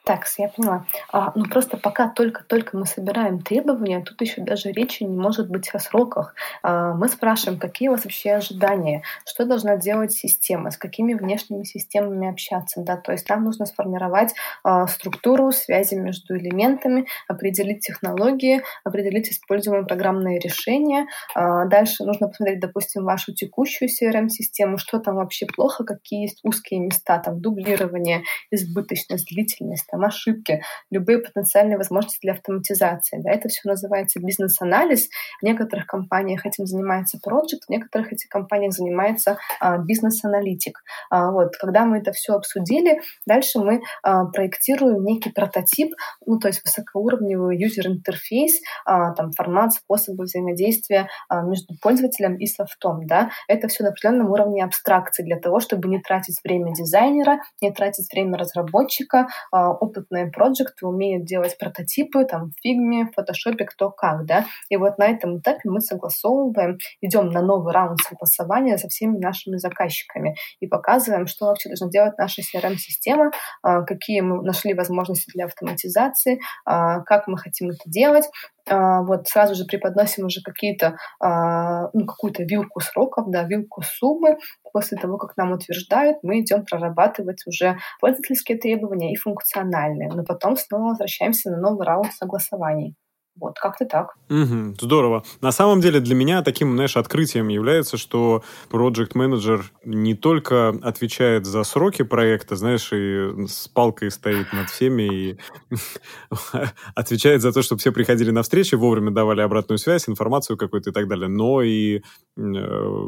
[0.08, 0.86] Так, я поняла.
[1.12, 5.70] А, ну просто пока только-только мы собираем требования, тут еще даже речи не может быть
[5.74, 6.34] о сроках.
[6.64, 11.66] А, мы спрашиваем, какие у вас вообще ожидания, что должна делать система, с какими внешними
[11.66, 12.84] системами общаться.
[12.84, 12.96] Да?
[12.96, 20.40] То есть нам нужно сформировать а, структуру связи между элементами, определить технологии, определить используемые программные
[20.40, 21.08] решения.
[21.36, 26.80] А, дальше нужно посмотреть, допустим, вашу текущую CRM-систему, что там вообще плохо, какие есть узкие
[26.80, 33.20] места, там дублирование, избыточность, длительность там, ошибки, любые потенциальные возможности для автоматизации.
[33.22, 35.10] Да, это все называется бизнес-анализ.
[35.42, 40.80] В некоторых компаниях этим занимается проект, в некоторых этих компаниях занимается а, бизнес-аналитик.
[41.10, 45.94] А, вот, когда мы это все обсудили, дальше мы а, проектируем некий прототип,
[46.26, 52.46] ну, то есть высокоуровневый user interface, а, там, формат, способы взаимодействия а, между пользователем и
[52.46, 53.08] софтом.
[53.08, 53.32] Да?
[53.48, 58.12] Это все на определенном уровне абстракции для того, чтобы не тратить время дизайнера, не тратить
[58.12, 64.26] время разработчика, а, опытные проекты умеют делать прототипы там в фигме, в фотошопе, кто как,
[64.26, 64.46] да.
[64.70, 69.58] И вот на этом этапе мы согласовываем, идем на новый раунд согласования со всеми нашими
[69.58, 73.32] заказчиками и показываем, что вообще должна делать наша CRM-система,
[73.64, 78.26] а, какие мы нашли возможности для автоматизации, а, как мы хотим это делать,
[78.70, 84.38] вот сразу же преподносим уже какие-то, ну, какую-то вилку сроков, да, вилку суммы.
[84.74, 90.10] После того, как нам утверждают, мы идем прорабатывать уже пользовательские требования и функциональные.
[90.14, 92.96] Но потом снова возвращаемся на новый раунд согласований.
[93.40, 94.16] Вот, как-то так.
[94.30, 95.24] Угу, здорово.
[95.42, 101.46] На самом деле для меня таким, знаешь, открытием является, что Project Manager не только отвечает
[101.46, 105.38] за сроки проекта, знаешь, и с палкой стоит над всеми и
[106.96, 110.94] отвечает за то, чтобы все приходили на встречи, вовремя давали обратную связь, информацию какую-то и
[110.94, 112.02] так далее, но и э,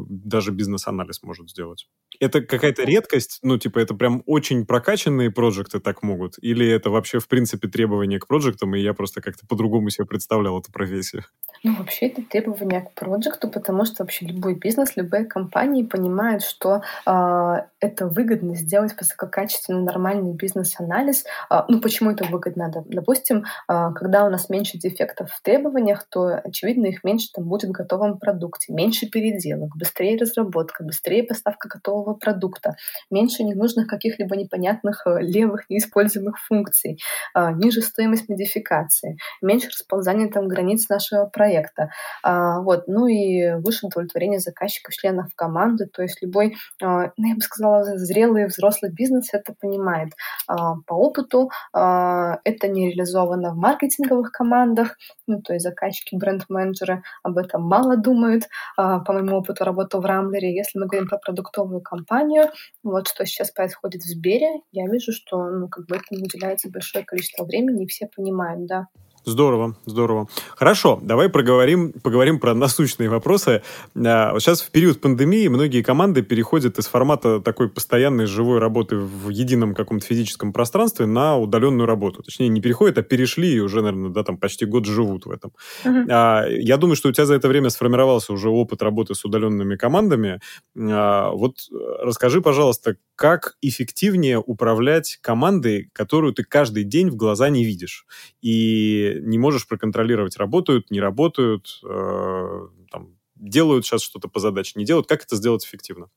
[0.08, 1.88] даже бизнес-анализ может сделать.
[2.20, 3.40] Это какая-то редкость?
[3.42, 6.34] Ну, типа, это прям очень прокачанные проекты так могут?
[6.40, 8.26] Или это вообще, в принципе, требование к
[8.60, 11.24] проектам, и я просто как-то по-другому себе представлял эту профессию?
[11.62, 16.82] Ну, вообще это требование к проекту, потому что вообще любой бизнес, любые компании понимают, что
[17.06, 21.24] э, это выгодно сделать высококачественный нормальный бизнес-анализ.
[21.50, 22.72] Э, ну, почему это выгодно?
[22.86, 27.70] Допустим, э, когда у нас меньше дефектов в требованиях, то, очевидно, их меньше там будет
[27.70, 32.76] в готовом продукте, меньше переделок, быстрее разработка, быстрее поставка готового продукта,
[33.10, 36.98] меньше ненужных каких-либо непонятных левых неиспользуемых функций,
[37.34, 41.90] э, ниже стоимость модификации, меньше расползания там границ нашего проекта.
[42.22, 42.84] А, вот.
[42.86, 45.86] Ну и выше удовлетворение заказчиков, членов команды.
[45.86, 50.12] То есть любой, а, ну, я бы сказала, зрелый взрослый бизнес это понимает.
[50.46, 54.96] А, по опыту это не реализовано в маркетинговых командах,
[55.26, 58.44] ну, то есть заказчики, бренд-менеджеры об этом мало думают.
[58.76, 62.50] По моему опыту работы в Рамблере, если мы говорим про продуктовую компанию,
[62.82, 67.04] вот что сейчас происходит в Сбере, я вижу, что ну, как бы этому уделяется большое
[67.04, 68.86] количество времени, и все понимают, да.
[69.26, 70.28] Здорово, здорово.
[70.56, 73.62] Хорошо, давай проговорим, поговорим про насущные вопросы.
[73.94, 78.96] А, вот сейчас в период пандемии многие команды переходят из формата такой постоянной живой работы
[78.96, 82.22] в едином каком-то физическом пространстве на удаленную работу.
[82.22, 85.52] Точнее, не переходят, а перешли и уже, наверное, да, там почти год живут в этом.
[85.84, 86.50] Uh-huh.
[86.58, 90.40] Я думаю, что у тебя за это время сформировался уже опыт работы с удаленными командами.
[90.78, 91.56] А, вот
[92.00, 98.06] расскажи, пожалуйста, как эффективнее управлять командой, которую ты каждый день в глаза не видишь
[98.40, 104.84] и не можешь проконтролировать, работают, не работают, э, там, делают сейчас что-то по задаче, не
[104.84, 105.06] делают.
[105.08, 106.10] Как это сделать эффективно?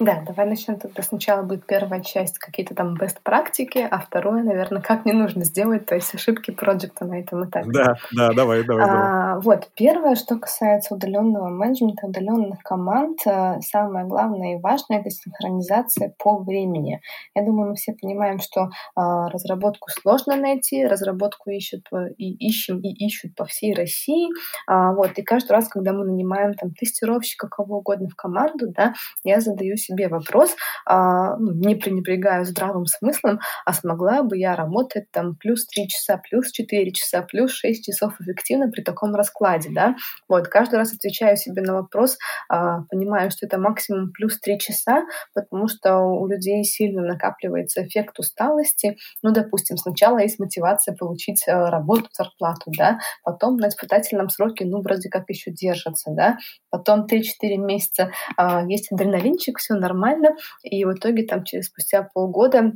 [0.00, 1.02] Да, давай начнем тогда.
[1.02, 5.86] Сначала будет первая часть, какие-то там best практики, а второе, наверное, как не нужно сделать,
[5.86, 7.68] то есть ошибки проекта на этом этапе.
[7.72, 8.88] Да, да, давай, давай.
[8.88, 15.10] А, вот, первое, что касается удаленного менеджмента, удаленных команд, э, самое главное и важное— это
[15.10, 17.00] синхронизация по времени.
[17.34, 22.88] Я думаю, мы все понимаем, что а, разработку сложно найти, разработку ищут и ищем, и
[22.88, 24.28] ищут по всей России.
[24.66, 28.94] А, вот, и каждый раз, когда мы нанимаем там тестировщика, кого угодно в команду, да,
[29.24, 30.54] я задаю себе вопрос,
[30.86, 36.18] а, ну, не пренебрегая здравым смыслом, а смогла бы я работать там плюс 3 часа,
[36.18, 39.94] плюс 4 часа, плюс 6 часов эффективно при таком раскладе, да?
[40.28, 42.18] Вот, каждый раз отвечаю себе на вопрос,
[42.48, 48.18] а, понимаю, что это максимум плюс 3 часа, потому что у людей сильно накапливается эффект
[48.18, 48.96] усталости.
[49.22, 54.80] Ну, допустим, сначала есть мотивация получить а, работу, зарплату, да, потом на испытательном сроке, ну,
[54.82, 56.38] вроде как еще держатся, да,
[56.70, 62.72] потом 3-4 месяца а, есть адреналинчик, все нормально, и в итоге там через спустя полгода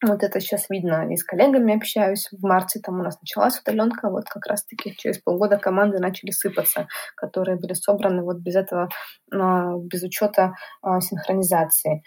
[0.00, 2.28] вот это сейчас видно, и с коллегами общаюсь.
[2.30, 6.86] В марте там у нас началась удаленка, вот как раз-таки через полгода команды начали сыпаться,
[7.16, 8.88] которые были собраны вот без этого,
[9.32, 12.04] а, без учета а, синхронизации.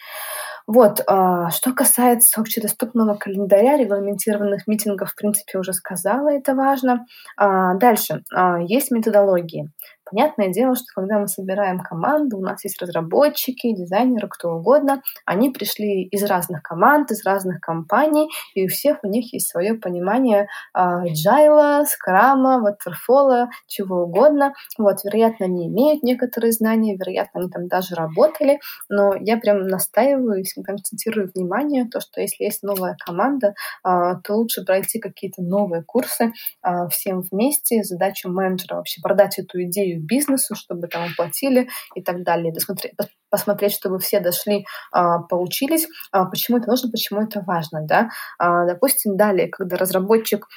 [0.67, 7.05] Вот, а, что касается общедоступного календаря, регламентированных митингов, в принципе, уже сказала, это важно.
[7.37, 8.23] Дальше,
[8.67, 9.69] есть методологии.
[10.03, 15.51] Понятное дело, что когда мы собираем команду, у нас есть разработчики, дизайнеры, кто угодно, они
[15.51, 20.47] пришли из разных команд, из разных компаний, и у всех у них есть свое понимание
[20.77, 24.53] agile, скрама, waterfall, чего угодно.
[24.77, 30.41] Вот, вероятно, они имеют некоторые знания, вероятно, они там даже работали, но я прям настаиваю
[30.57, 36.33] акцентирую внимание, то, что если есть новая команда, а, то лучше пройти какие-то новые курсы
[36.61, 37.83] а, всем вместе.
[37.83, 42.53] Задача менеджера вообще продать эту идею бизнесу, чтобы там оплатили и так далее.
[42.53, 42.93] Досмотреть,
[43.29, 45.87] посмотреть, чтобы все дошли, а, поучились.
[46.11, 48.09] А, почему это нужно, почему это важно, да?
[48.39, 50.47] Допустим, далее, когда разработчик,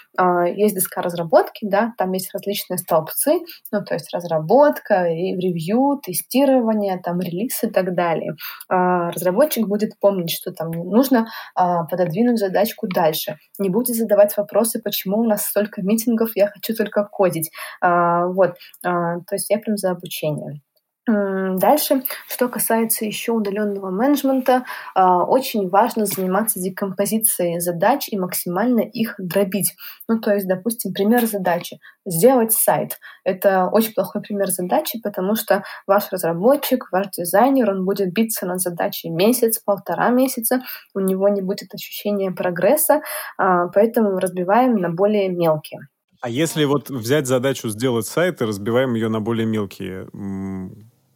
[0.54, 7.00] есть доска разработки, да, там есть различные столбцы, ну, то есть разработка, и ревью, тестирование,
[7.02, 8.35] там, релиз и так далее.
[8.68, 13.37] Разработчик будет помнить, что там нужно пододвинуть задачку дальше.
[13.59, 17.51] Не будет задавать вопросы, почему у нас столько митингов, я хочу только кодить.
[17.81, 20.61] Вот, то есть я прям за обучение.
[21.06, 24.64] Дальше, что касается еще удаленного менеджмента,
[24.94, 29.74] а, очень важно заниматься декомпозицией задач и максимально их дробить.
[30.08, 32.98] Ну, то есть, допустим, пример задачи— сделать сайт.
[33.22, 38.62] Это очень плохой пример задачи, потому что ваш разработчик, ваш дизайнер, он будет биться над
[38.62, 40.62] задачей месяц, полтора месяца,
[40.94, 43.02] у него не будет ощущения прогресса,
[43.36, 45.80] а, поэтому разбиваем на более мелкие.
[46.24, 50.08] А если вот взять задачу сделать сайт и разбиваем ее на более мелкие,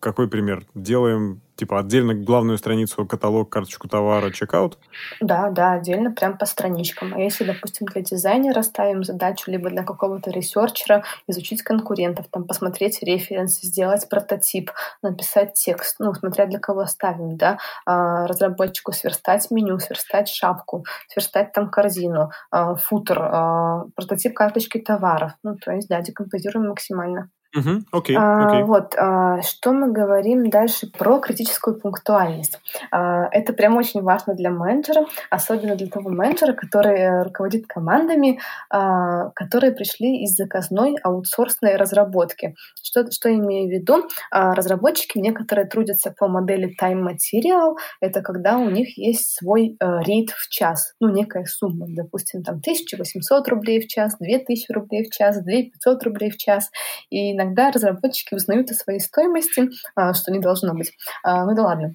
[0.01, 0.67] какой пример?
[0.75, 4.79] Делаем, типа, отдельно главную страницу, каталог, карточку товара, checkout?
[5.21, 7.15] Да, да, отдельно, прям по страничкам.
[7.15, 12.45] А если, допустим, для дизайнера ставим задачу, либо для какого-то researcher а изучить конкурентов, там,
[12.47, 14.71] посмотреть референсы, сделать прототип,
[15.03, 21.53] написать текст, ну, смотря для кого ставим, да, а, разработчику сверстать меню, сверстать шапку, сверстать
[21.53, 25.33] там корзину, а, footer, а, прототип карточки товаров.
[25.43, 27.31] Ну, то есть, да, декомпозируем максимально.
[27.57, 28.63] Угу, окей, окей.
[28.65, 32.61] Вот, а, что мы говорим дальше про критическую пунктуальность.
[32.91, 38.39] А, это прям очень важно для менеджера, особенно для того менеджера, который э, руководит командами,
[38.69, 42.55] а, которые пришли из заказной аутсорсной разработки.
[42.83, 44.07] Что, что имею в виду?
[44.31, 47.77] Разработчики некоторые трудятся по модели time material.
[48.03, 52.57] Это когда у них есть свой э, рейд в час, ну, некая сумма, допустим, там
[52.57, 56.71] 1800 рублей в час, 2000 рублей в час, 2500 рублей в час.
[57.09, 60.93] И иногда разработчики узнают о своей стоимости, а, что не должно быть.
[61.23, 61.95] А, ну да ладно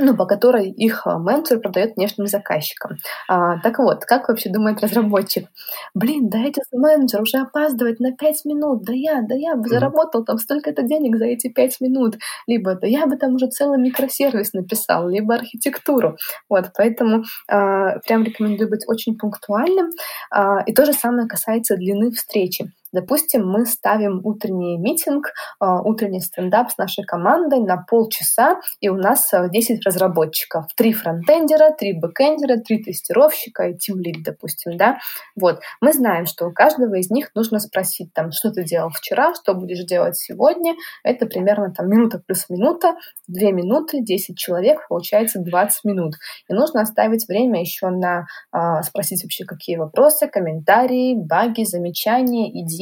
[0.00, 2.96] ну, по которой их а, менеджер продает внешним заказчикам.
[3.28, 5.48] А, так вот, как вообще думает разработчик?
[5.94, 10.24] Блин, да эти менеджер уже опаздывает на 5 минут, да я, да я бы заработал
[10.24, 14.52] там столько-то денег за эти 5 минут, либо да я бы там уже целый микросервис
[14.52, 16.16] написал, либо архитектуру.
[16.48, 19.90] Вот, поэтому а, прям рекомендую быть очень пунктуальным.
[20.30, 22.72] А, и то же самое касается длины встречи.
[22.92, 29.30] Допустим, мы ставим утренний митинг, утренний стендап с нашей командой на полчаса, и у нас
[29.32, 30.66] 10 разработчиков.
[30.76, 34.98] Три фронтендера, три бэкендера, три тестировщика и тимлид, допустим, да.
[35.36, 35.60] Вот.
[35.80, 39.54] Мы знаем, что у каждого из них нужно спросить, там, что ты делал вчера, что
[39.54, 40.74] будешь делать сегодня.
[41.04, 42.94] Это примерно там минута плюс минута,
[43.28, 46.14] две минуты, 10 человек, получается 20 минут.
[46.48, 52.79] И нужно оставить время еще на а, спросить вообще, какие вопросы, комментарии, баги, замечания, идеи.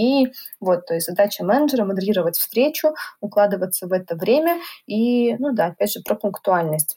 [0.60, 5.92] Вот, то есть задача менеджера модерировать встречу, укладываться в это время и, ну да, опять
[5.92, 6.96] же, про пунктуальность.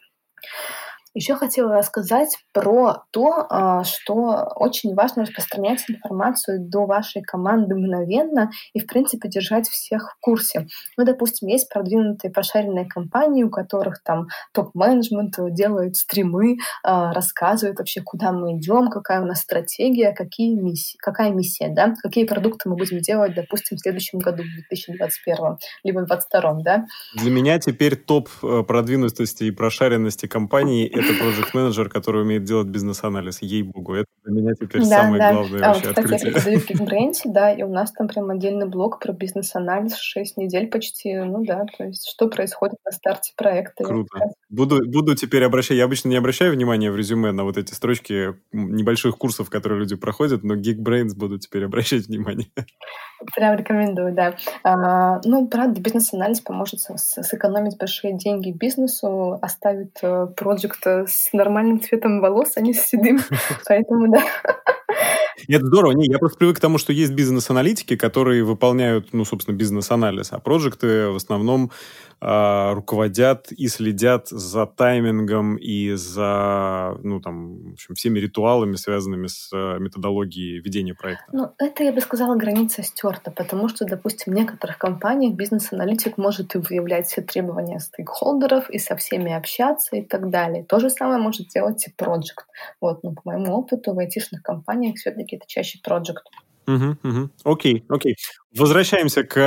[1.13, 8.49] Еще хотела рассказать про то, а, что очень важно распространять информацию до вашей команды мгновенно
[8.73, 10.67] и, в принципе, держать всех в курсе.
[10.97, 18.01] Ну, допустим, есть продвинутые пошаренные компании, у которых там топ-менеджмент делает стримы, а, рассказывает вообще,
[18.01, 22.77] куда мы идем, какая у нас стратегия, какие миссии, какая миссия, да, какие продукты мы
[22.77, 26.85] будем делать, допустим, в следующем году, в 2021, либо в 2022, да.
[27.15, 32.67] Для меня теперь топ э, продвинутости и прошаренности компании это project менеджер который умеет делать
[32.67, 33.41] бизнес-анализ.
[33.41, 35.33] Ей-богу, это для меня теперь да, самое да.
[35.33, 36.29] главное а, вообще кстати, открытие.
[36.29, 40.37] я преподаю в Geekbrains, да, и у нас там прям отдельный блок про бизнес-анализ, 6
[40.37, 43.83] недель почти, ну да, то есть что происходит на старте проекта.
[43.83, 44.19] Круто.
[44.49, 48.35] Буду, буду теперь обращать, я обычно не обращаю внимания в резюме на вот эти строчки
[48.51, 52.47] небольших курсов, которые люди проходят, но Geekbrains буду теперь обращать внимание.
[53.35, 54.35] Прям рекомендую, да.
[54.63, 62.21] А, ну, правда, бизнес-анализ поможет сэкономить большие деньги бизнесу, оставит э, проект с нормальным цветом
[62.21, 63.19] волос, а не с седым.
[63.67, 64.23] Поэтому, да.
[65.47, 65.93] Это здорово.
[65.93, 70.39] Не, я просто привык к тому, что есть бизнес-аналитики, которые выполняют, ну, собственно, бизнес-анализ, а
[70.39, 71.71] проекты в основном
[72.21, 79.27] э, руководят и следят за таймингом и за, ну, там, в общем, всеми ритуалами, связанными
[79.27, 81.25] с э, методологией ведения проекта.
[81.31, 86.55] Ну, это, я бы сказала, граница стерта, потому что, допустим, в некоторых компаниях бизнес-аналитик может
[86.55, 90.63] и выявлять все требования стейкхолдеров и со всеми общаться и так далее.
[90.63, 92.45] То же самое может делать и проект.
[92.79, 96.23] Вот, но по моему опыту в айтишных компаниях все-таки это чаще проект.
[96.67, 97.29] Угу, угу.
[97.43, 98.15] Окей, окей.
[98.57, 99.41] Возвращаемся к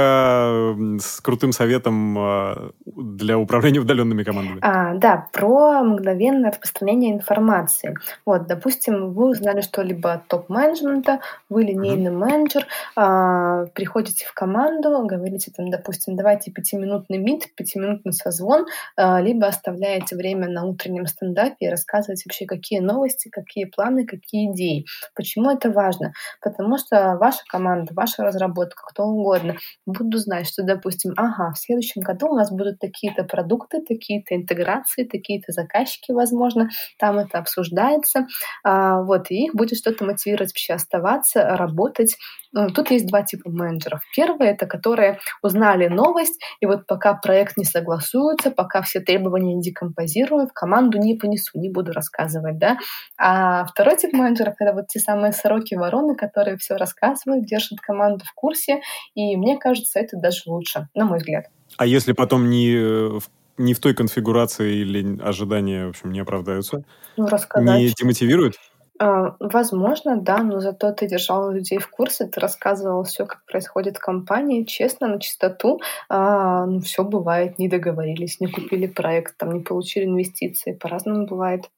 [0.98, 4.58] с крутым советам э, для управления удаленными командами.
[4.62, 7.96] А, да, про мгновенное распространение информации.
[8.24, 12.16] Вот, допустим, вы узнали что-либо от топ-менеджмента, вы линейный mm-hmm.
[12.16, 18.64] менеджер, а, приходите в команду, говорите там, допустим, давайте пятиминутный мит, пятиминутный созвон,
[18.96, 24.50] а, либо оставляете время на утреннем стендапе и рассказываете вообще, какие новости, какие планы, какие
[24.50, 24.86] идеи.
[25.14, 26.14] Почему это важно?
[26.40, 32.02] Потому что ваша команда, ваша разработка, кто угодно, буду знать, что, допустим, ага, в следующем
[32.02, 36.68] году у нас будут такие-то продукты, такие-то интеграции, такие-то заказчики, возможно,
[36.98, 38.26] там это обсуждается,
[38.64, 42.16] а, вот, и их будет что-то мотивировать вообще оставаться, работать.
[42.54, 44.00] Ну, тут есть два типа менеджеров.
[44.14, 49.60] Первые— это которые узнали новость, и вот пока проект не согласуется, пока все требования не
[49.60, 52.78] декомпозирую, в команду не понесу, не буду рассказывать, да.
[53.18, 58.32] А второй тип менеджеров— это вот те самые сороки-вороны, которые все рассказывают, держат команду в
[58.34, 58.80] курсе,
[59.16, 61.46] и мне кажется, это даже лучше, на мой взгляд.
[61.76, 63.18] А если потом не э,
[63.58, 66.84] не в той конфигурации или ожидания, в общем, не оправдаются?
[67.16, 67.80] Ну, рассказать.
[67.80, 68.54] Не демотивирует?
[69.00, 73.96] А, возможно, да, но зато ты держал людей в курсе, ты рассказывал все, как происходит
[73.96, 75.80] в компании, честно, на чистоту.
[76.08, 81.68] А, ну, все бывает, не договорились, не купили проект, там, не получили инвестиции, по-разному бывает.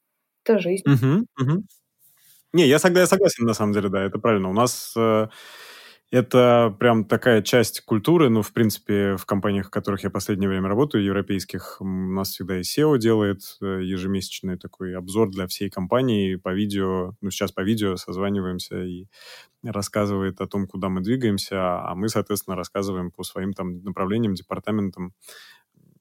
[0.45, 0.83] Это жизнь.
[0.85, 1.63] Угу, угу.
[2.53, 4.49] Не, я, я согласен, на самом деле, да, это правильно.
[4.49, 5.27] У нас э,
[6.09, 10.47] это прям такая часть культуры, ну, в принципе, в компаниях, в которых я в последнее
[10.47, 15.69] время работаю, европейских, у нас всегда и SEO делает э, ежемесячный такой обзор для всей
[15.69, 19.07] компании по видео, ну, сейчас по видео созваниваемся и
[19.63, 25.13] рассказывает о том, куда мы двигаемся, а мы, соответственно, рассказываем по своим там направлениям, департаментам,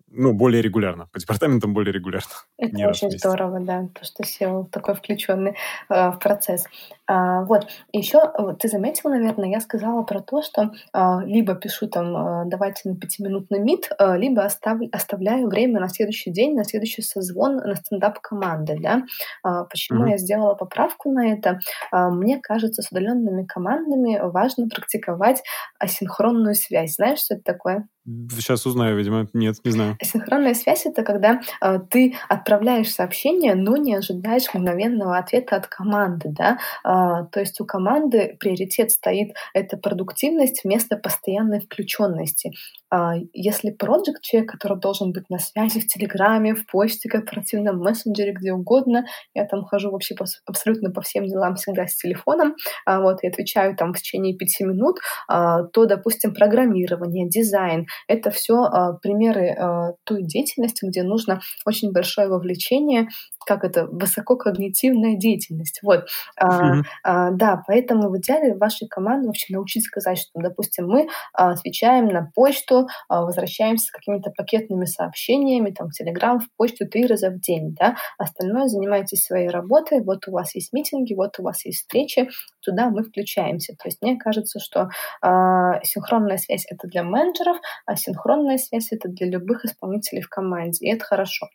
[0.08, 2.30] ну, более регулярно, по департаментам более регулярно.
[2.58, 5.56] Это очень здорово, да, то, что SEO такой включенный
[5.88, 6.64] э, в процесс.
[7.06, 8.20] А, вот, еще
[8.58, 12.96] ты заметила, наверное, я сказала про то, что а, либо пишу там, а, давайте на
[12.96, 18.20] пятиминутный мид, а, либо остав, оставляю время на следующий день, на следующий созвон на стендап
[18.20, 19.02] команды, да.
[19.42, 20.10] А, почему mm-hmm.
[20.10, 21.60] я сделала поправку на это?
[21.92, 25.42] А, мне кажется, с удаленными командами важно практиковать
[25.78, 26.94] асинхронную связь.
[26.94, 27.88] Знаешь, что это такое?
[28.30, 29.26] Сейчас узнаю, видимо.
[29.32, 29.98] Нет, не знаю.
[30.00, 36.28] Синхронная связь— это когда э, ты отправляешь сообщение, но не ожидаешь мгновенного ответа от команды,
[36.28, 36.58] да.
[36.84, 36.95] Э,
[37.32, 42.52] то есть у команды приоритет стоит это продуктивность вместо постоянной включенности.
[42.90, 48.32] А, если проект человек, который должен быть на связи в Телеграме, в почте, корпоративном мессенджере,
[48.32, 53.00] где угодно, я там хожу вообще по, абсолютно по всем делам всегда с телефоном, а,
[53.00, 58.62] вот, и отвечаю там в течение пяти минут, а, то, допустим, программирование, дизайн, это все
[58.62, 63.08] а, примеры а, той деятельности, где нужно очень большое вовлечение
[63.46, 65.80] как это, высококогнитивная деятельность.
[65.82, 66.06] Вот.
[66.42, 66.82] Uh-huh.
[67.02, 71.52] А, а, да, поэтому в идеале вашей команды вообще научить сказать, что, допустим, мы а,
[71.52, 77.06] отвечаем на почту, а, возвращаемся с какими-то пакетными сообщениями, там, в Телеграм, в почту три
[77.06, 81.44] раза в день, да, остальное занимайтесь своей работой, вот у вас есть митинги, вот у
[81.44, 82.28] вас есть встречи,
[82.60, 83.74] туда мы включаемся.
[83.74, 84.88] То есть мне кажется, что
[85.22, 90.84] а, синхронная связь— это для менеджеров, а синхронная связь— это для любых исполнителей в команде,
[90.86, 91.46] и это хорошо.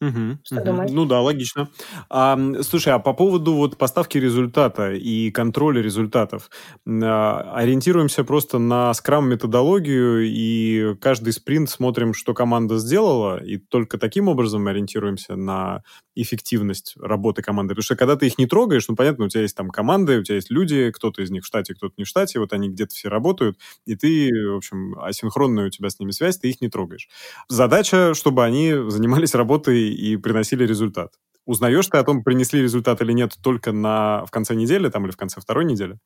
[0.00, 0.64] Мгм, Что мгм.
[0.64, 0.90] думаешь?
[0.94, 1.68] Ну да, логично.
[2.08, 6.48] А, слушай, а по поводу вот поставки результата и контроля результатов,
[6.88, 14.28] а, ориентируемся просто на скрам-методологию и каждый спринт смотрим, что команда сделала, и только таким
[14.28, 15.82] образом ориентируемся на
[16.16, 17.74] эффективность работы команды.
[17.74, 20.22] Потому что когда ты их не трогаешь, ну, понятно, у тебя есть там команды, у
[20.22, 22.94] тебя есть люди, кто-то из них в штате, кто-то не в штате, вот они где-то
[22.94, 26.68] все работают, и ты, в общем, асинхронная у тебя с ними связь, ты их не
[26.68, 27.08] трогаешь.
[27.48, 31.14] Задача, чтобы они занимались работой и приносили результат.
[31.46, 35.12] Узнаешь ты о том, принесли результат или нет только на, в конце недели там, или
[35.12, 35.98] в конце второй недели?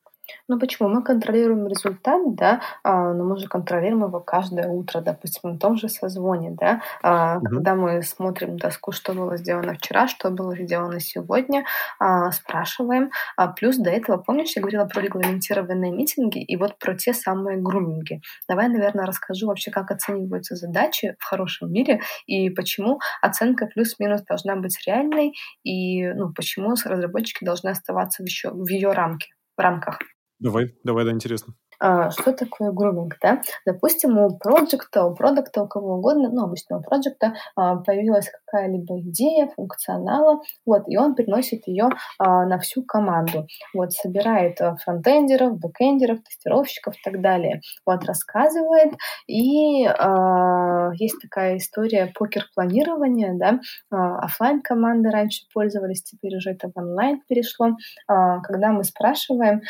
[0.48, 0.88] Ну почему?
[0.88, 5.76] Мы контролируем результат, да, а, но мы же контролируем его каждое утро, допустим, на том
[5.76, 7.46] же созвоне, да, а, угу.
[7.46, 11.64] когда мы смотрим доску, что было сделано вчера, что было сделано сегодня,
[11.98, 13.10] а, спрашиваем.
[13.36, 17.58] А, плюс до этого, помнишь, я говорила про регламентированные митинги и вот про те самые
[17.58, 18.20] груминги.
[18.48, 24.56] Давай, наверное, расскажу вообще, как оцениваются задачи в хорошем мире и почему оценка плюс-минус должна
[24.56, 25.23] быть реальной
[25.62, 29.98] и ну, почему разработчики должны оставаться в, еще, в ее рамке, в рамках.
[30.38, 31.54] Давай, давай, да, интересно.
[31.80, 33.42] А, что такое груминг, да?
[33.66, 39.48] Допустим, у проекта, у продукта, у кого угодно, ну, обычного проекта а, появилась какая-либо идея
[39.54, 46.94] функционала, вот, и он переносит ее а, на всю команду, вот, собирает фронтендеров, бэкендеров, тестировщиков
[46.94, 48.94] и так далее, вот, рассказывает,
[49.26, 53.60] и а, есть такая история покер-планирования, да,
[53.90, 57.70] офлайн команды раньше пользовались, теперь уже это в онлайн перешло,
[58.06, 59.62] когда мы спрашиваем,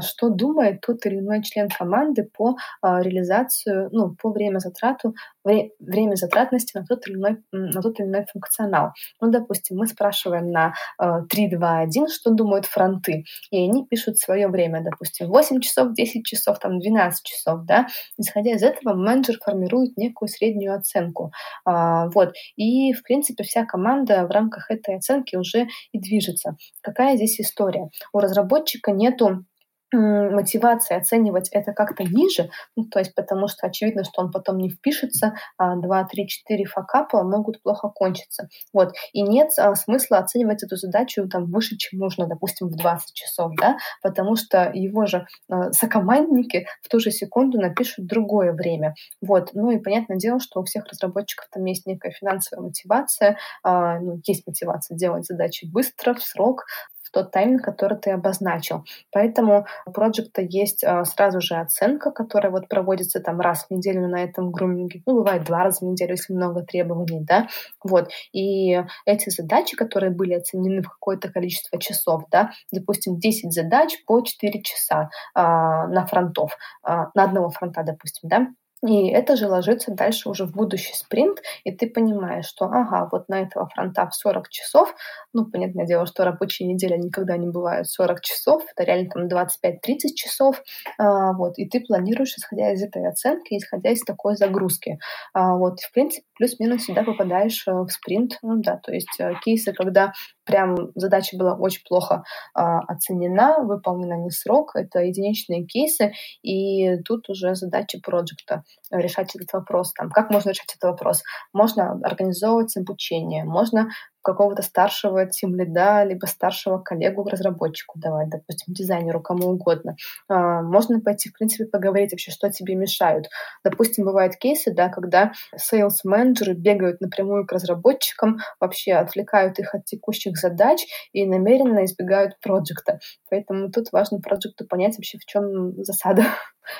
[0.00, 5.70] что думает тот или иной член команды по а, реализацию, ну, по время затрату, вре,
[5.78, 8.92] время затратности на тот или иной, на тот или иной функционал.
[9.20, 14.48] Ну, допустим, мы спрашиваем на 3, 2, 1, что думают фронты, и они пишут свое
[14.48, 17.86] время, допустим, 8 часов, 10 часов, там, 12 часов, да.
[18.18, 21.32] Исходя из этого, менеджер формирует некую среднюю оценку.
[21.64, 22.32] А, вот.
[22.56, 26.56] И, в принципе, вся команда в рамках этой оценки уже и движется.
[26.82, 27.90] Какая здесь история?
[28.12, 29.44] У разработчика нету
[29.92, 34.70] мотивация оценивать это как-то ниже, ну, то есть потому что очевидно, что он потом не
[34.70, 38.48] впишется, а 2, 3, 4 факапа могут плохо кончиться.
[38.72, 38.92] Вот.
[39.12, 43.52] И нет а, смысла оценивать эту задачу там выше, чем нужно, допустим, в 20 часов,
[43.60, 48.94] да, потому что его же а, сокомандники в ту же секунду напишут другое время.
[49.20, 49.50] Вот.
[49.54, 54.20] Ну и понятное дело, что у всех разработчиков там есть некая финансовая мотивация, а, ну,
[54.26, 56.64] есть мотивация делать задачи быстро, в срок,
[57.10, 58.84] тот тайминг, который ты обозначил.
[59.12, 64.08] Поэтому у проекта есть а, сразу же оценка, которая вот проводится там раз в неделю
[64.08, 65.02] на этом груминге.
[65.06, 67.48] Ну, бывает два раза в неделю, если много требований, да.
[67.84, 68.10] Вот.
[68.32, 74.20] И эти задачи, которые были оценены в какое-то количество часов, да, допустим, 10 задач по
[74.20, 78.48] 4 часа а, на фронтов, а, на одного фронта, допустим, да,
[78.86, 83.28] и это же ложится дальше уже в будущий спринт, и ты понимаешь, что ага, вот
[83.28, 84.94] на этого фронта в 40 часов,
[85.34, 90.14] ну, понятное дело, что рабочие недели никогда не бывают 40 часов, это реально там 25-30
[90.14, 90.62] часов,
[90.98, 94.98] а, вот, и ты планируешь, исходя из этой оценки, исходя из такой загрузки.
[95.34, 99.34] А, вот, в принципе, плюс-минус всегда попадаешь э, в спринт, ну да, то есть э,
[99.44, 100.12] кейсы, когда
[100.50, 102.24] прям задача была очень плохо
[102.54, 109.52] а, оценена, выполнена не срок, это единичные кейсы, и тут уже задача проекта решать этот
[109.52, 109.92] вопрос.
[109.92, 111.22] Там, как можно решать этот вопрос?
[111.52, 113.90] Можно организовывать обучение, можно
[114.22, 119.96] какого-то старшего тимлида, либо старшего коллегу разработчику давать, допустим, дизайнеру, кому угодно.
[120.28, 123.28] А, можно пойти, в принципе, поговорить вообще, что тебе мешают.
[123.64, 130.36] Допустим, бывают кейсы, да, когда sales-менеджеры бегают напрямую к разработчикам, вообще отвлекают их от текущих
[130.36, 130.80] задач
[131.12, 133.00] и намеренно избегают проекта.
[133.30, 136.24] Поэтому тут важно проекту понять вообще, в чем засада.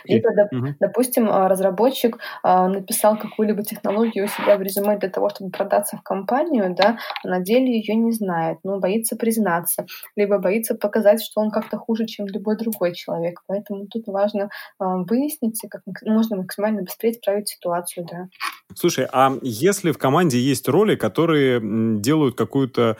[0.05, 0.75] Либо, доп, угу.
[0.79, 5.97] допустим, а, разработчик а, написал какую-либо технологию у себя в резюме для того, чтобы продаться
[5.97, 6.99] в компанию, да,
[7.31, 12.07] на деле ее не знает, но боится признаться, либо боится показать, что он как-то хуже,
[12.07, 13.41] чем любой другой человек.
[13.47, 18.29] Поэтому тут важно выяснить, как можно максимально быстрее исправить ситуацию, да.
[18.75, 21.61] Слушай, а если в команде есть роли, которые
[22.01, 22.97] делают какую-то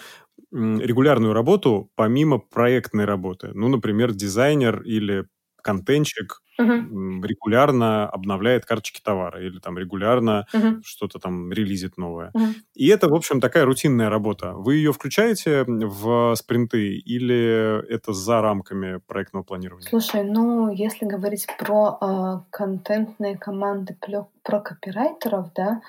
[0.53, 3.51] регулярную работу помимо проектной работы.
[3.55, 5.27] Ну, например, дизайнер или
[5.63, 7.27] контентчик uh-huh.
[7.27, 10.81] регулярно обновляет карточки товара или там регулярно uh-huh.
[10.85, 12.31] что-то там релизит новое.
[12.35, 12.55] Uh-huh.
[12.75, 14.53] И это, в общем, такая рутинная работа.
[14.53, 19.89] Вы ее включаете в спринты или это за рамками проектного планирования?
[19.89, 23.97] Слушай, ну, если говорить про э, контентные команды,
[24.43, 25.81] про копирайтеров, да,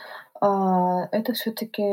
[0.41, 1.83] это все-таки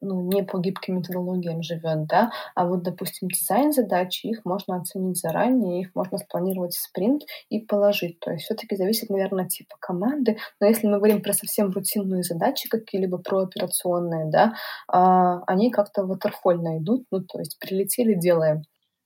[0.00, 5.18] ну, не по гибким методологиям живет, да, а вот, допустим, дизайн задачи, их можно оценить
[5.18, 8.20] заранее, их можно спланировать в спринт и положить.
[8.20, 10.36] То есть все-таки зависит, наверное, от типа команды.
[10.60, 14.54] Но если мы говорим про совсем рутинные задачи какие-либо прооперационные, да,
[14.88, 18.62] а, они как-то ватерфольно идут, ну, то есть прилетели, делаем.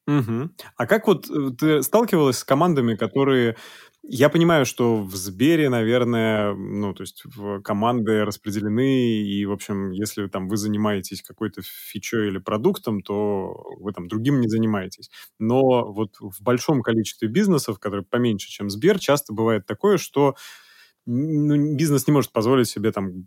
[0.09, 0.51] Угу.
[0.77, 3.57] А как вот э, ты сталкивалась с командами, которые
[4.03, 9.91] я понимаю, что в Сбере, наверное, ну, то есть в команды распределены, и, в общем,
[9.91, 15.11] если там вы занимаетесь какой-то фичой или продуктом, то вы там другим не занимаетесь.
[15.39, 20.37] Но вот в большом количестве бизнесов, которые поменьше, чем Сбер, часто бывает такое, что
[21.11, 23.27] ну, бизнес не может позволить себе там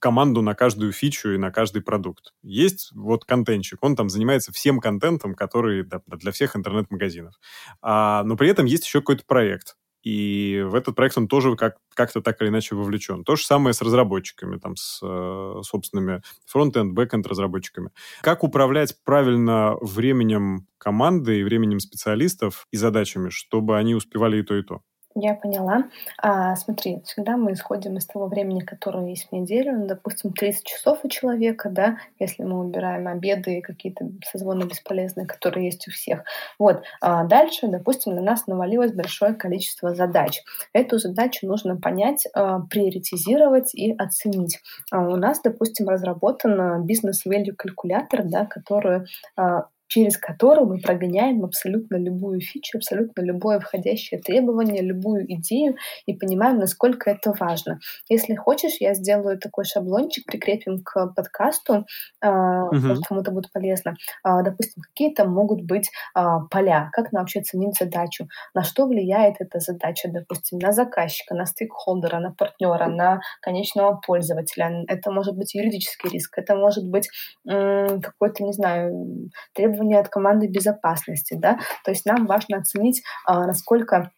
[0.00, 2.32] команду на каждую фичу и на каждый продукт.
[2.42, 7.34] Есть вот контентчик, он там занимается всем контентом, который да, для всех интернет-магазинов.
[7.80, 11.76] А, но при этом есть еще какой-то проект и в этот проект он тоже как-
[11.94, 13.24] как-то так или иначе вовлечен.
[13.24, 17.90] То же самое с разработчиками, там, с э, собственными front-end, back-end разработчиками.
[18.20, 24.56] Как управлять правильно временем команды и временем специалистов и задачами, чтобы они успевали и то,
[24.56, 24.82] и то?
[25.14, 25.84] Я поняла.
[26.18, 29.72] А, смотри, всегда мы исходим из того времени, которое есть в неделю.
[29.78, 35.26] Ну, допустим, 30 часов у человека, да, если мы убираем обеды и какие-то созвоны бесполезные,
[35.26, 36.24] которые есть у всех.
[36.58, 36.82] Вот.
[37.00, 40.42] А дальше, допустим, на нас навалилось большое количество задач.
[40.72, 44.60] Эту задачу нужно понять, а, приоритизировать и оценить.
[44.90, 49.02] А у нас, допустим, разработан бизнес-value калькулятор, да, который
[49.36, 55.76] а, через который мы прогоняем абсолютно любую фичу, абсолютно любое входящее требование, любую идею
[56.06, 57.78] и понимаем, насколько это важно.
[58.08, 61.84] Если хочешь, я сделаю такой шаблончик, прикрепим к подкасту,
[62.24, 63.00] uh-huh.
[63.06, 63.94] кому-то будет полезно.
[64.24, 68.86] А, допустим, какие там могут быть а, поля, как нам вообще оценить задачу, на что
[68.86, 74.84] влияет эта задача, допустим, на заказчика, на стейкхолдера, на партнера, на конечного пользователя.
[74.88, 77.10] Это может быть юридический риск, это может быть
[77.44, 83.46] какой-то, не знаю, требование требования от команды безопасности, да, то есть нам важно оценить, а,
[83.46, 84.10] насколько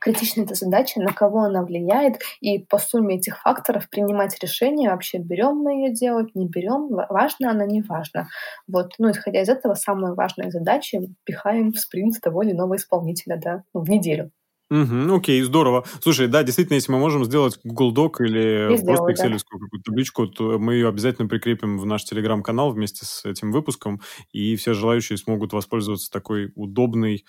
[0.00, 5.18] критична эта задача, на кого она влияет, и по сумме этих факторов принимать решение, вообще
[5.18, 8.28] берем мы ее делать, не берем, важно она, не важно.
[8.68, 13.40] Вот, ну, исходя из этого, самые важные задачи пихаем в спринт того или иного исполнителя,
[13.42, 14.30] да, ну, в неделю.
[14.70, 15.84] Угу, окей, здорово.
[16.02, 19.38] Слушай, да, действительно, если мы можем сделать Google Doc или Я просто excel да.
[19.48, 24.02] какую-то табличку, то мы ее обязательно прикрепим в наш телеграм-канал вместе с этим выпуском,
[24.32, 27.24] и все желающие смогут воспользоваться такой удобной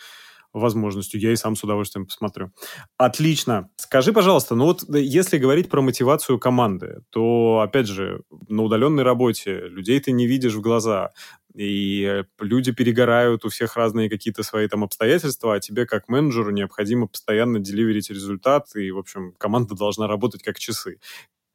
[0.54, 1.20] возможностью.
[1.20, 2.52] Я и сам с удовольствием посмотрю.
[2.98, 3.70] Отлично.
[3.78, 9.62] Скажи, пожалуйста, ну вот если говорить про мотивацию команды, то, опять же, на удаленной работе
[9.68, 11.12] людей ты не видишь в глаза,
[11.56, 17.08] и люди перегорают, у всех разные какие-то свои там обстоятельства, а тебе как менеджеру необходимо
[17.08, 21.00] постоянно деливерить результат, и, в общем, команда должна работать как часы.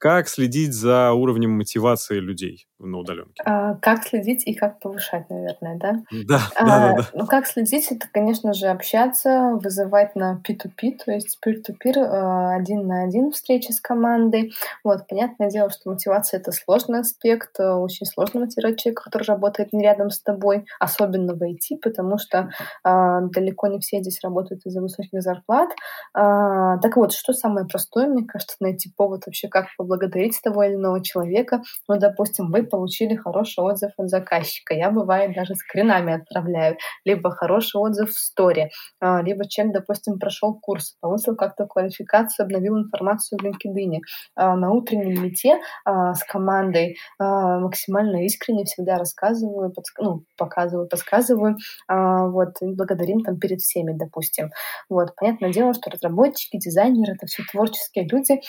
[0.05, 3.43] Как следить за уровнем мотивации людей на удаленке?
[3.47, 6.03] А, как следить и как повышать, наверное, да?
[6.29, 11.11] Да, а, да, да, Ну, как следить, это, конечно же, общаться, вызывать на P2P, то
[11.11, 14.53] есть peer-to-peer, а, один на один встречи с командой.
[14.85, 19.73] Вот, понятное дело, что мотивация— это сложный аспект, а, очень сложно мотивировать человека, который работает
[19.73, 22.51] не рядом с тобой, особенно в IT, потому что
[22.83, 25.71] а, далеко не все здесь работают из-за высоких зарплат.
[26.15, 30.75] А, так вот, что самое простое, мне кажется, найти повод вообще, как поблагодарить того или
[30.75, 31.63] иного человека.
[31.89, 34.75] Ну, допустим, вы получили хороший отзыв от заказчика.
[34.75, 36.77] Я, бывает, даже скринами отправляю.
[37.05, 42.79] Либо хороший отзыв в сторе, а, либо человек, допустим, прошел курс, повысил как-то квалификацию, обновил
[42.79, 43.99] информацию в LinkedIn.
[44.37, 49.99] А, на утреннем мете а, с командой максимально искренне всегда рассказываю, подск...
[49.99, 51.57] ну, показываю, подсказываю,
[51.89, 54.51] вот, и благодарим там перед всеми, допустим.
[54.89, 58.41] Вот, понятное дело, что разработчики, дизайнеры— это все творческие люди,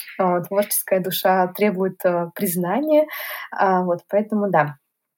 [0.48, 3.08] творческая душа требует э, признания.
[3.52, 4.78] А, вот, поэтому да,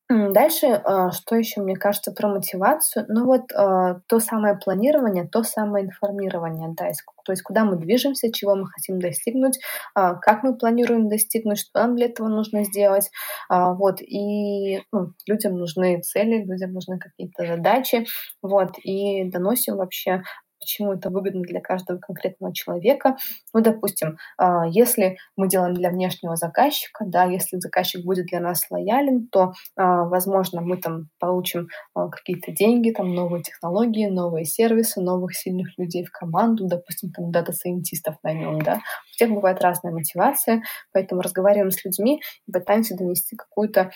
[0.10, 3.06] Дальше, а, что еще, мне кажется, про мотивацию?
[3.10, 6.90] Ну вот а, то самое планирование, то самое информирование, да,
[7.26, 9.60] то есть куда мы движемся, чего мы хотим достигнуть,
[9.96, 13.12] а, как мы планируем достигнуть, что нам для этого нужно сделать.
[13.50, 18.06] Вот, и ну, людям нужны цели, людям нужны какие-то задачи,
[18.42, 20.24] вот, и доносим вообще
[20.60, 23.18] почему это выгодно для каждого конкретного человека.
[23.54, 28.66] Ну, допустим, а, если мы делаем для внешнего заказчика, да, если заказчик будет для нас
[28.70, 35.02] лоялен, то, а, возможно, мы там получим а, какие-то деньги, там новые технологии, новые сервисы,
[35.02, 38.76] новых сильных людей в команду, допустим, там дата-сайентистов наймем, да.
[38.76, 43.92] У всех бывает разная мотивация, поэтому разговариваем с людьми и пытаемся донести какую-то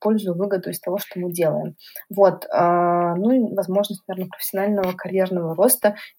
[0.00, 1.76] пользу, выгоду из того, что мы делаем.
[2.14, 2.46] Вот.
[2.52, 5.61] Ну и возможность, наверное, профессионального карьерного роста,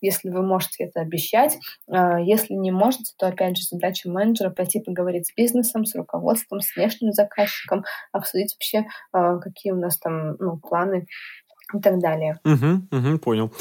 [0.01, 1.57] если вы можете это обещать.
[1.87, 6.61] А, если не можете, то, опять же, задача менеджера пойти поговорить с бизнесом, с руководством,
[6.61, 11.07] с внешним заказчиком, обсудить вообще, а, какие у нас там ну, планы
[11.73, 12.39] и так далее.
[12.43, 13.51] Угу, угу, понял.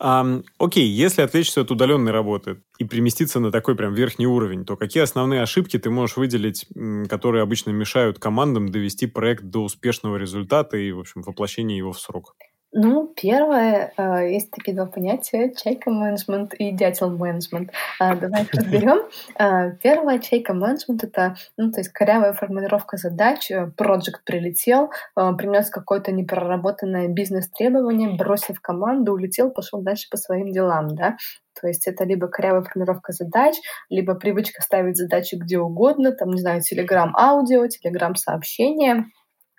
[0.00, 4.76] Um, окей, если отвлечься от удаленной работы и переместиться на такой прям верхний уровень, то
[4.76, 6.66] какие основные ошибки ты можешь выделить,
[7.08, 11.98] которые обычно мешают командам довести проект до успешного результата и, в общем, воплощения его в
[11.98, 12.36] срок?
[12.72, 17.70] Ну, первое, а, есть такие два понятия: чайка менеджмент и дятел менеджмент.
[17.98, 18.98] А, давай их разберем.
[19.36, 23.50] А, первое, чайка менеджмент- это, ну, то есть корявая формулировка задач.
[23.50, 30.52] Э, проект прилетел, принес какое-то непроработанное бизнес-требование, бросил в команду, улетел, пошел дальше по своим
[30.52, 31.16] делам, да.
[31.58, 33.56] То есть это либо корявая формулировка задач,
[33.88, 39.06] либо привычка ставить задачи где угодно, там, не знаю, телеграм-аудио, телеграм-сообщения.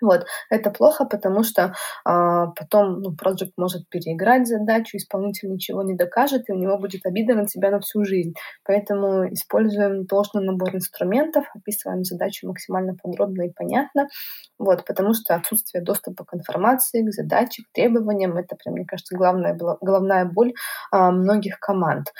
[0.00, 0.26] Вот.
[0.48, 1.74] Это плохо, потому что
[2.04, 7.06] а, потом ну, проект может переиграть задачу, исполнитель ничего не докажет, и у него будет
[7.06, 8.34] обида на тебя на всю жизнь.
[8.64, 14.08] Поэтому используем должный набор инструментов, описываем задачу максимально подробно и понятно,
[14.58, 19.16] вот, потому что отсутствие доступа к информации, к задаче, к требованиям— это, прям, мне кажется,
[19.16, 20.52] главная, головная боль
[20.90, 22.12] а, многих команд.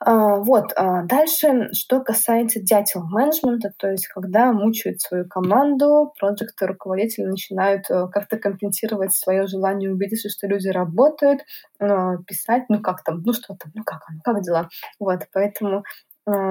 [0.00, 0.72] А, вот.
[0.76, 7.90] А дальше, что касается дятел менеджмента, то есть когда мучают свою команду, проекты руководители начинают
[7.90, 11.40] э, как-то компенсировать свое желание убедиться, что люди работают,
[11.78, 14.68] а, писать, ну как там, ну что там, ну как, ну как дела.
[15.00, 15.82] Вот, поэтому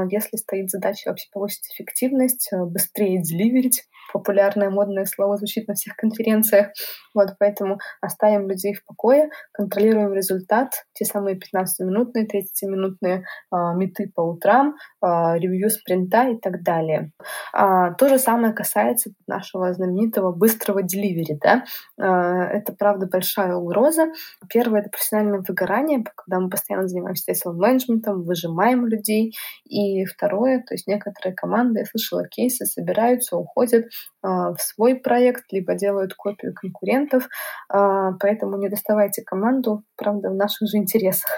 [0.10, 5.96] если стоит задача вообще повысить эффективность, э, быстрее деливерить, популярное модное слово звучит на всех
[5.96, 6.68] конференциях.
[7.14, 14.22] Вот, поэтому оставим людей в покое, контролируем результат, те самые 15-минутные, 30-минутные а, меты по
[14.22, 17.12] утрам, а, ревью спринта и так далее.
[17.54, 21.38] А, то же самое касается нашего знаменитого быстрого деливери.
[21.42, 21.64] Да?
[22.00, 24.08] А, это, правда, большая угроза.
[24.50, 29.36] Первое— это профессиональное выгорание, когда мы постоянно занимаемся менеджментом, выжимаем людей.
[29.66, 33.86] И второе, то есть некоторые команды, я слышала кейсы, собираются, уходят,
[34.22, 37.28] а, в свой проект, либо делают копию конкурентов.
[37.70, 41.30] А, поэтому не доставайте команду, правда, в наших же интересах.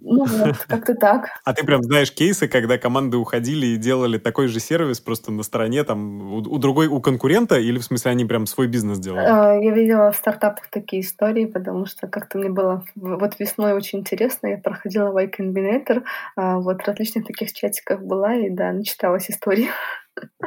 [0.00, 1.28] Ну вот, как-то так.
[1.44, 5.42] А ты прям знаешь кейсы, когда команды уходили и делали такой же сервис просто на
[5.42, 9.26] стороне там у, у другой, у конкурента, или в смысле они прям свой бизнес делали?
[9.26, 14.00] А, я видела в стартапах такие истории, потому что как-то мне было вот весной очень
[14.00, 16.02] интересно, я проходила Y Combinator,
[16.36, 19.68] вот в различных таких чатиках была, и да, начиталась истории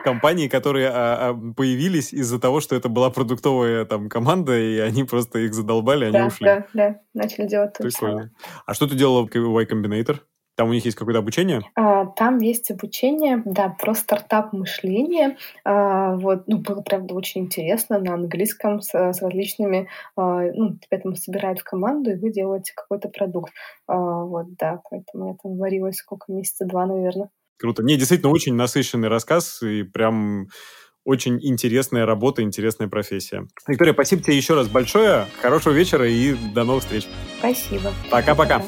[0.03, 5.03] компании, которые а, а, появились из-за того, что это была продуктовая там команда, и они
[5.03, 6.45] просто их задолбали, они да, ушли.
[6.45, 8.32] Да, да, начали делать то Прикольно.
[8.66, 10.20] А что ты делала в Y Combinator?
[10.55, 11.61] Там у них есть какое-то обучение?
[11.74, 15.38] А, там есть обучение, да, про стартап мышление.
[15.66, 20.99] А, вот, ну, было, правда, очень интересно на английском с, с различными, а, ну, тебя
[20.99, 23.51] там собирают в команду, и вы делаете какой-то продукт.
[23.88, 27.30] А, вот, да, поэтому я там варилась сколько, месяца два, наверное.
[27.58, 27.84] Круто.
[27.84, 30.47] Не, действительно, очень насыщенный рассказ и прям
[31.06, 33.45] очень интересная работа, интересная профессия.
[33.68, 35.28] Виктория, спасибо тебе еще раз большое.
[35.41, 37.08] Хорошего вечера и до новых встреч.
[37.39, 37.93] Спасибо.
[38.10, 38.64] Пока-пока.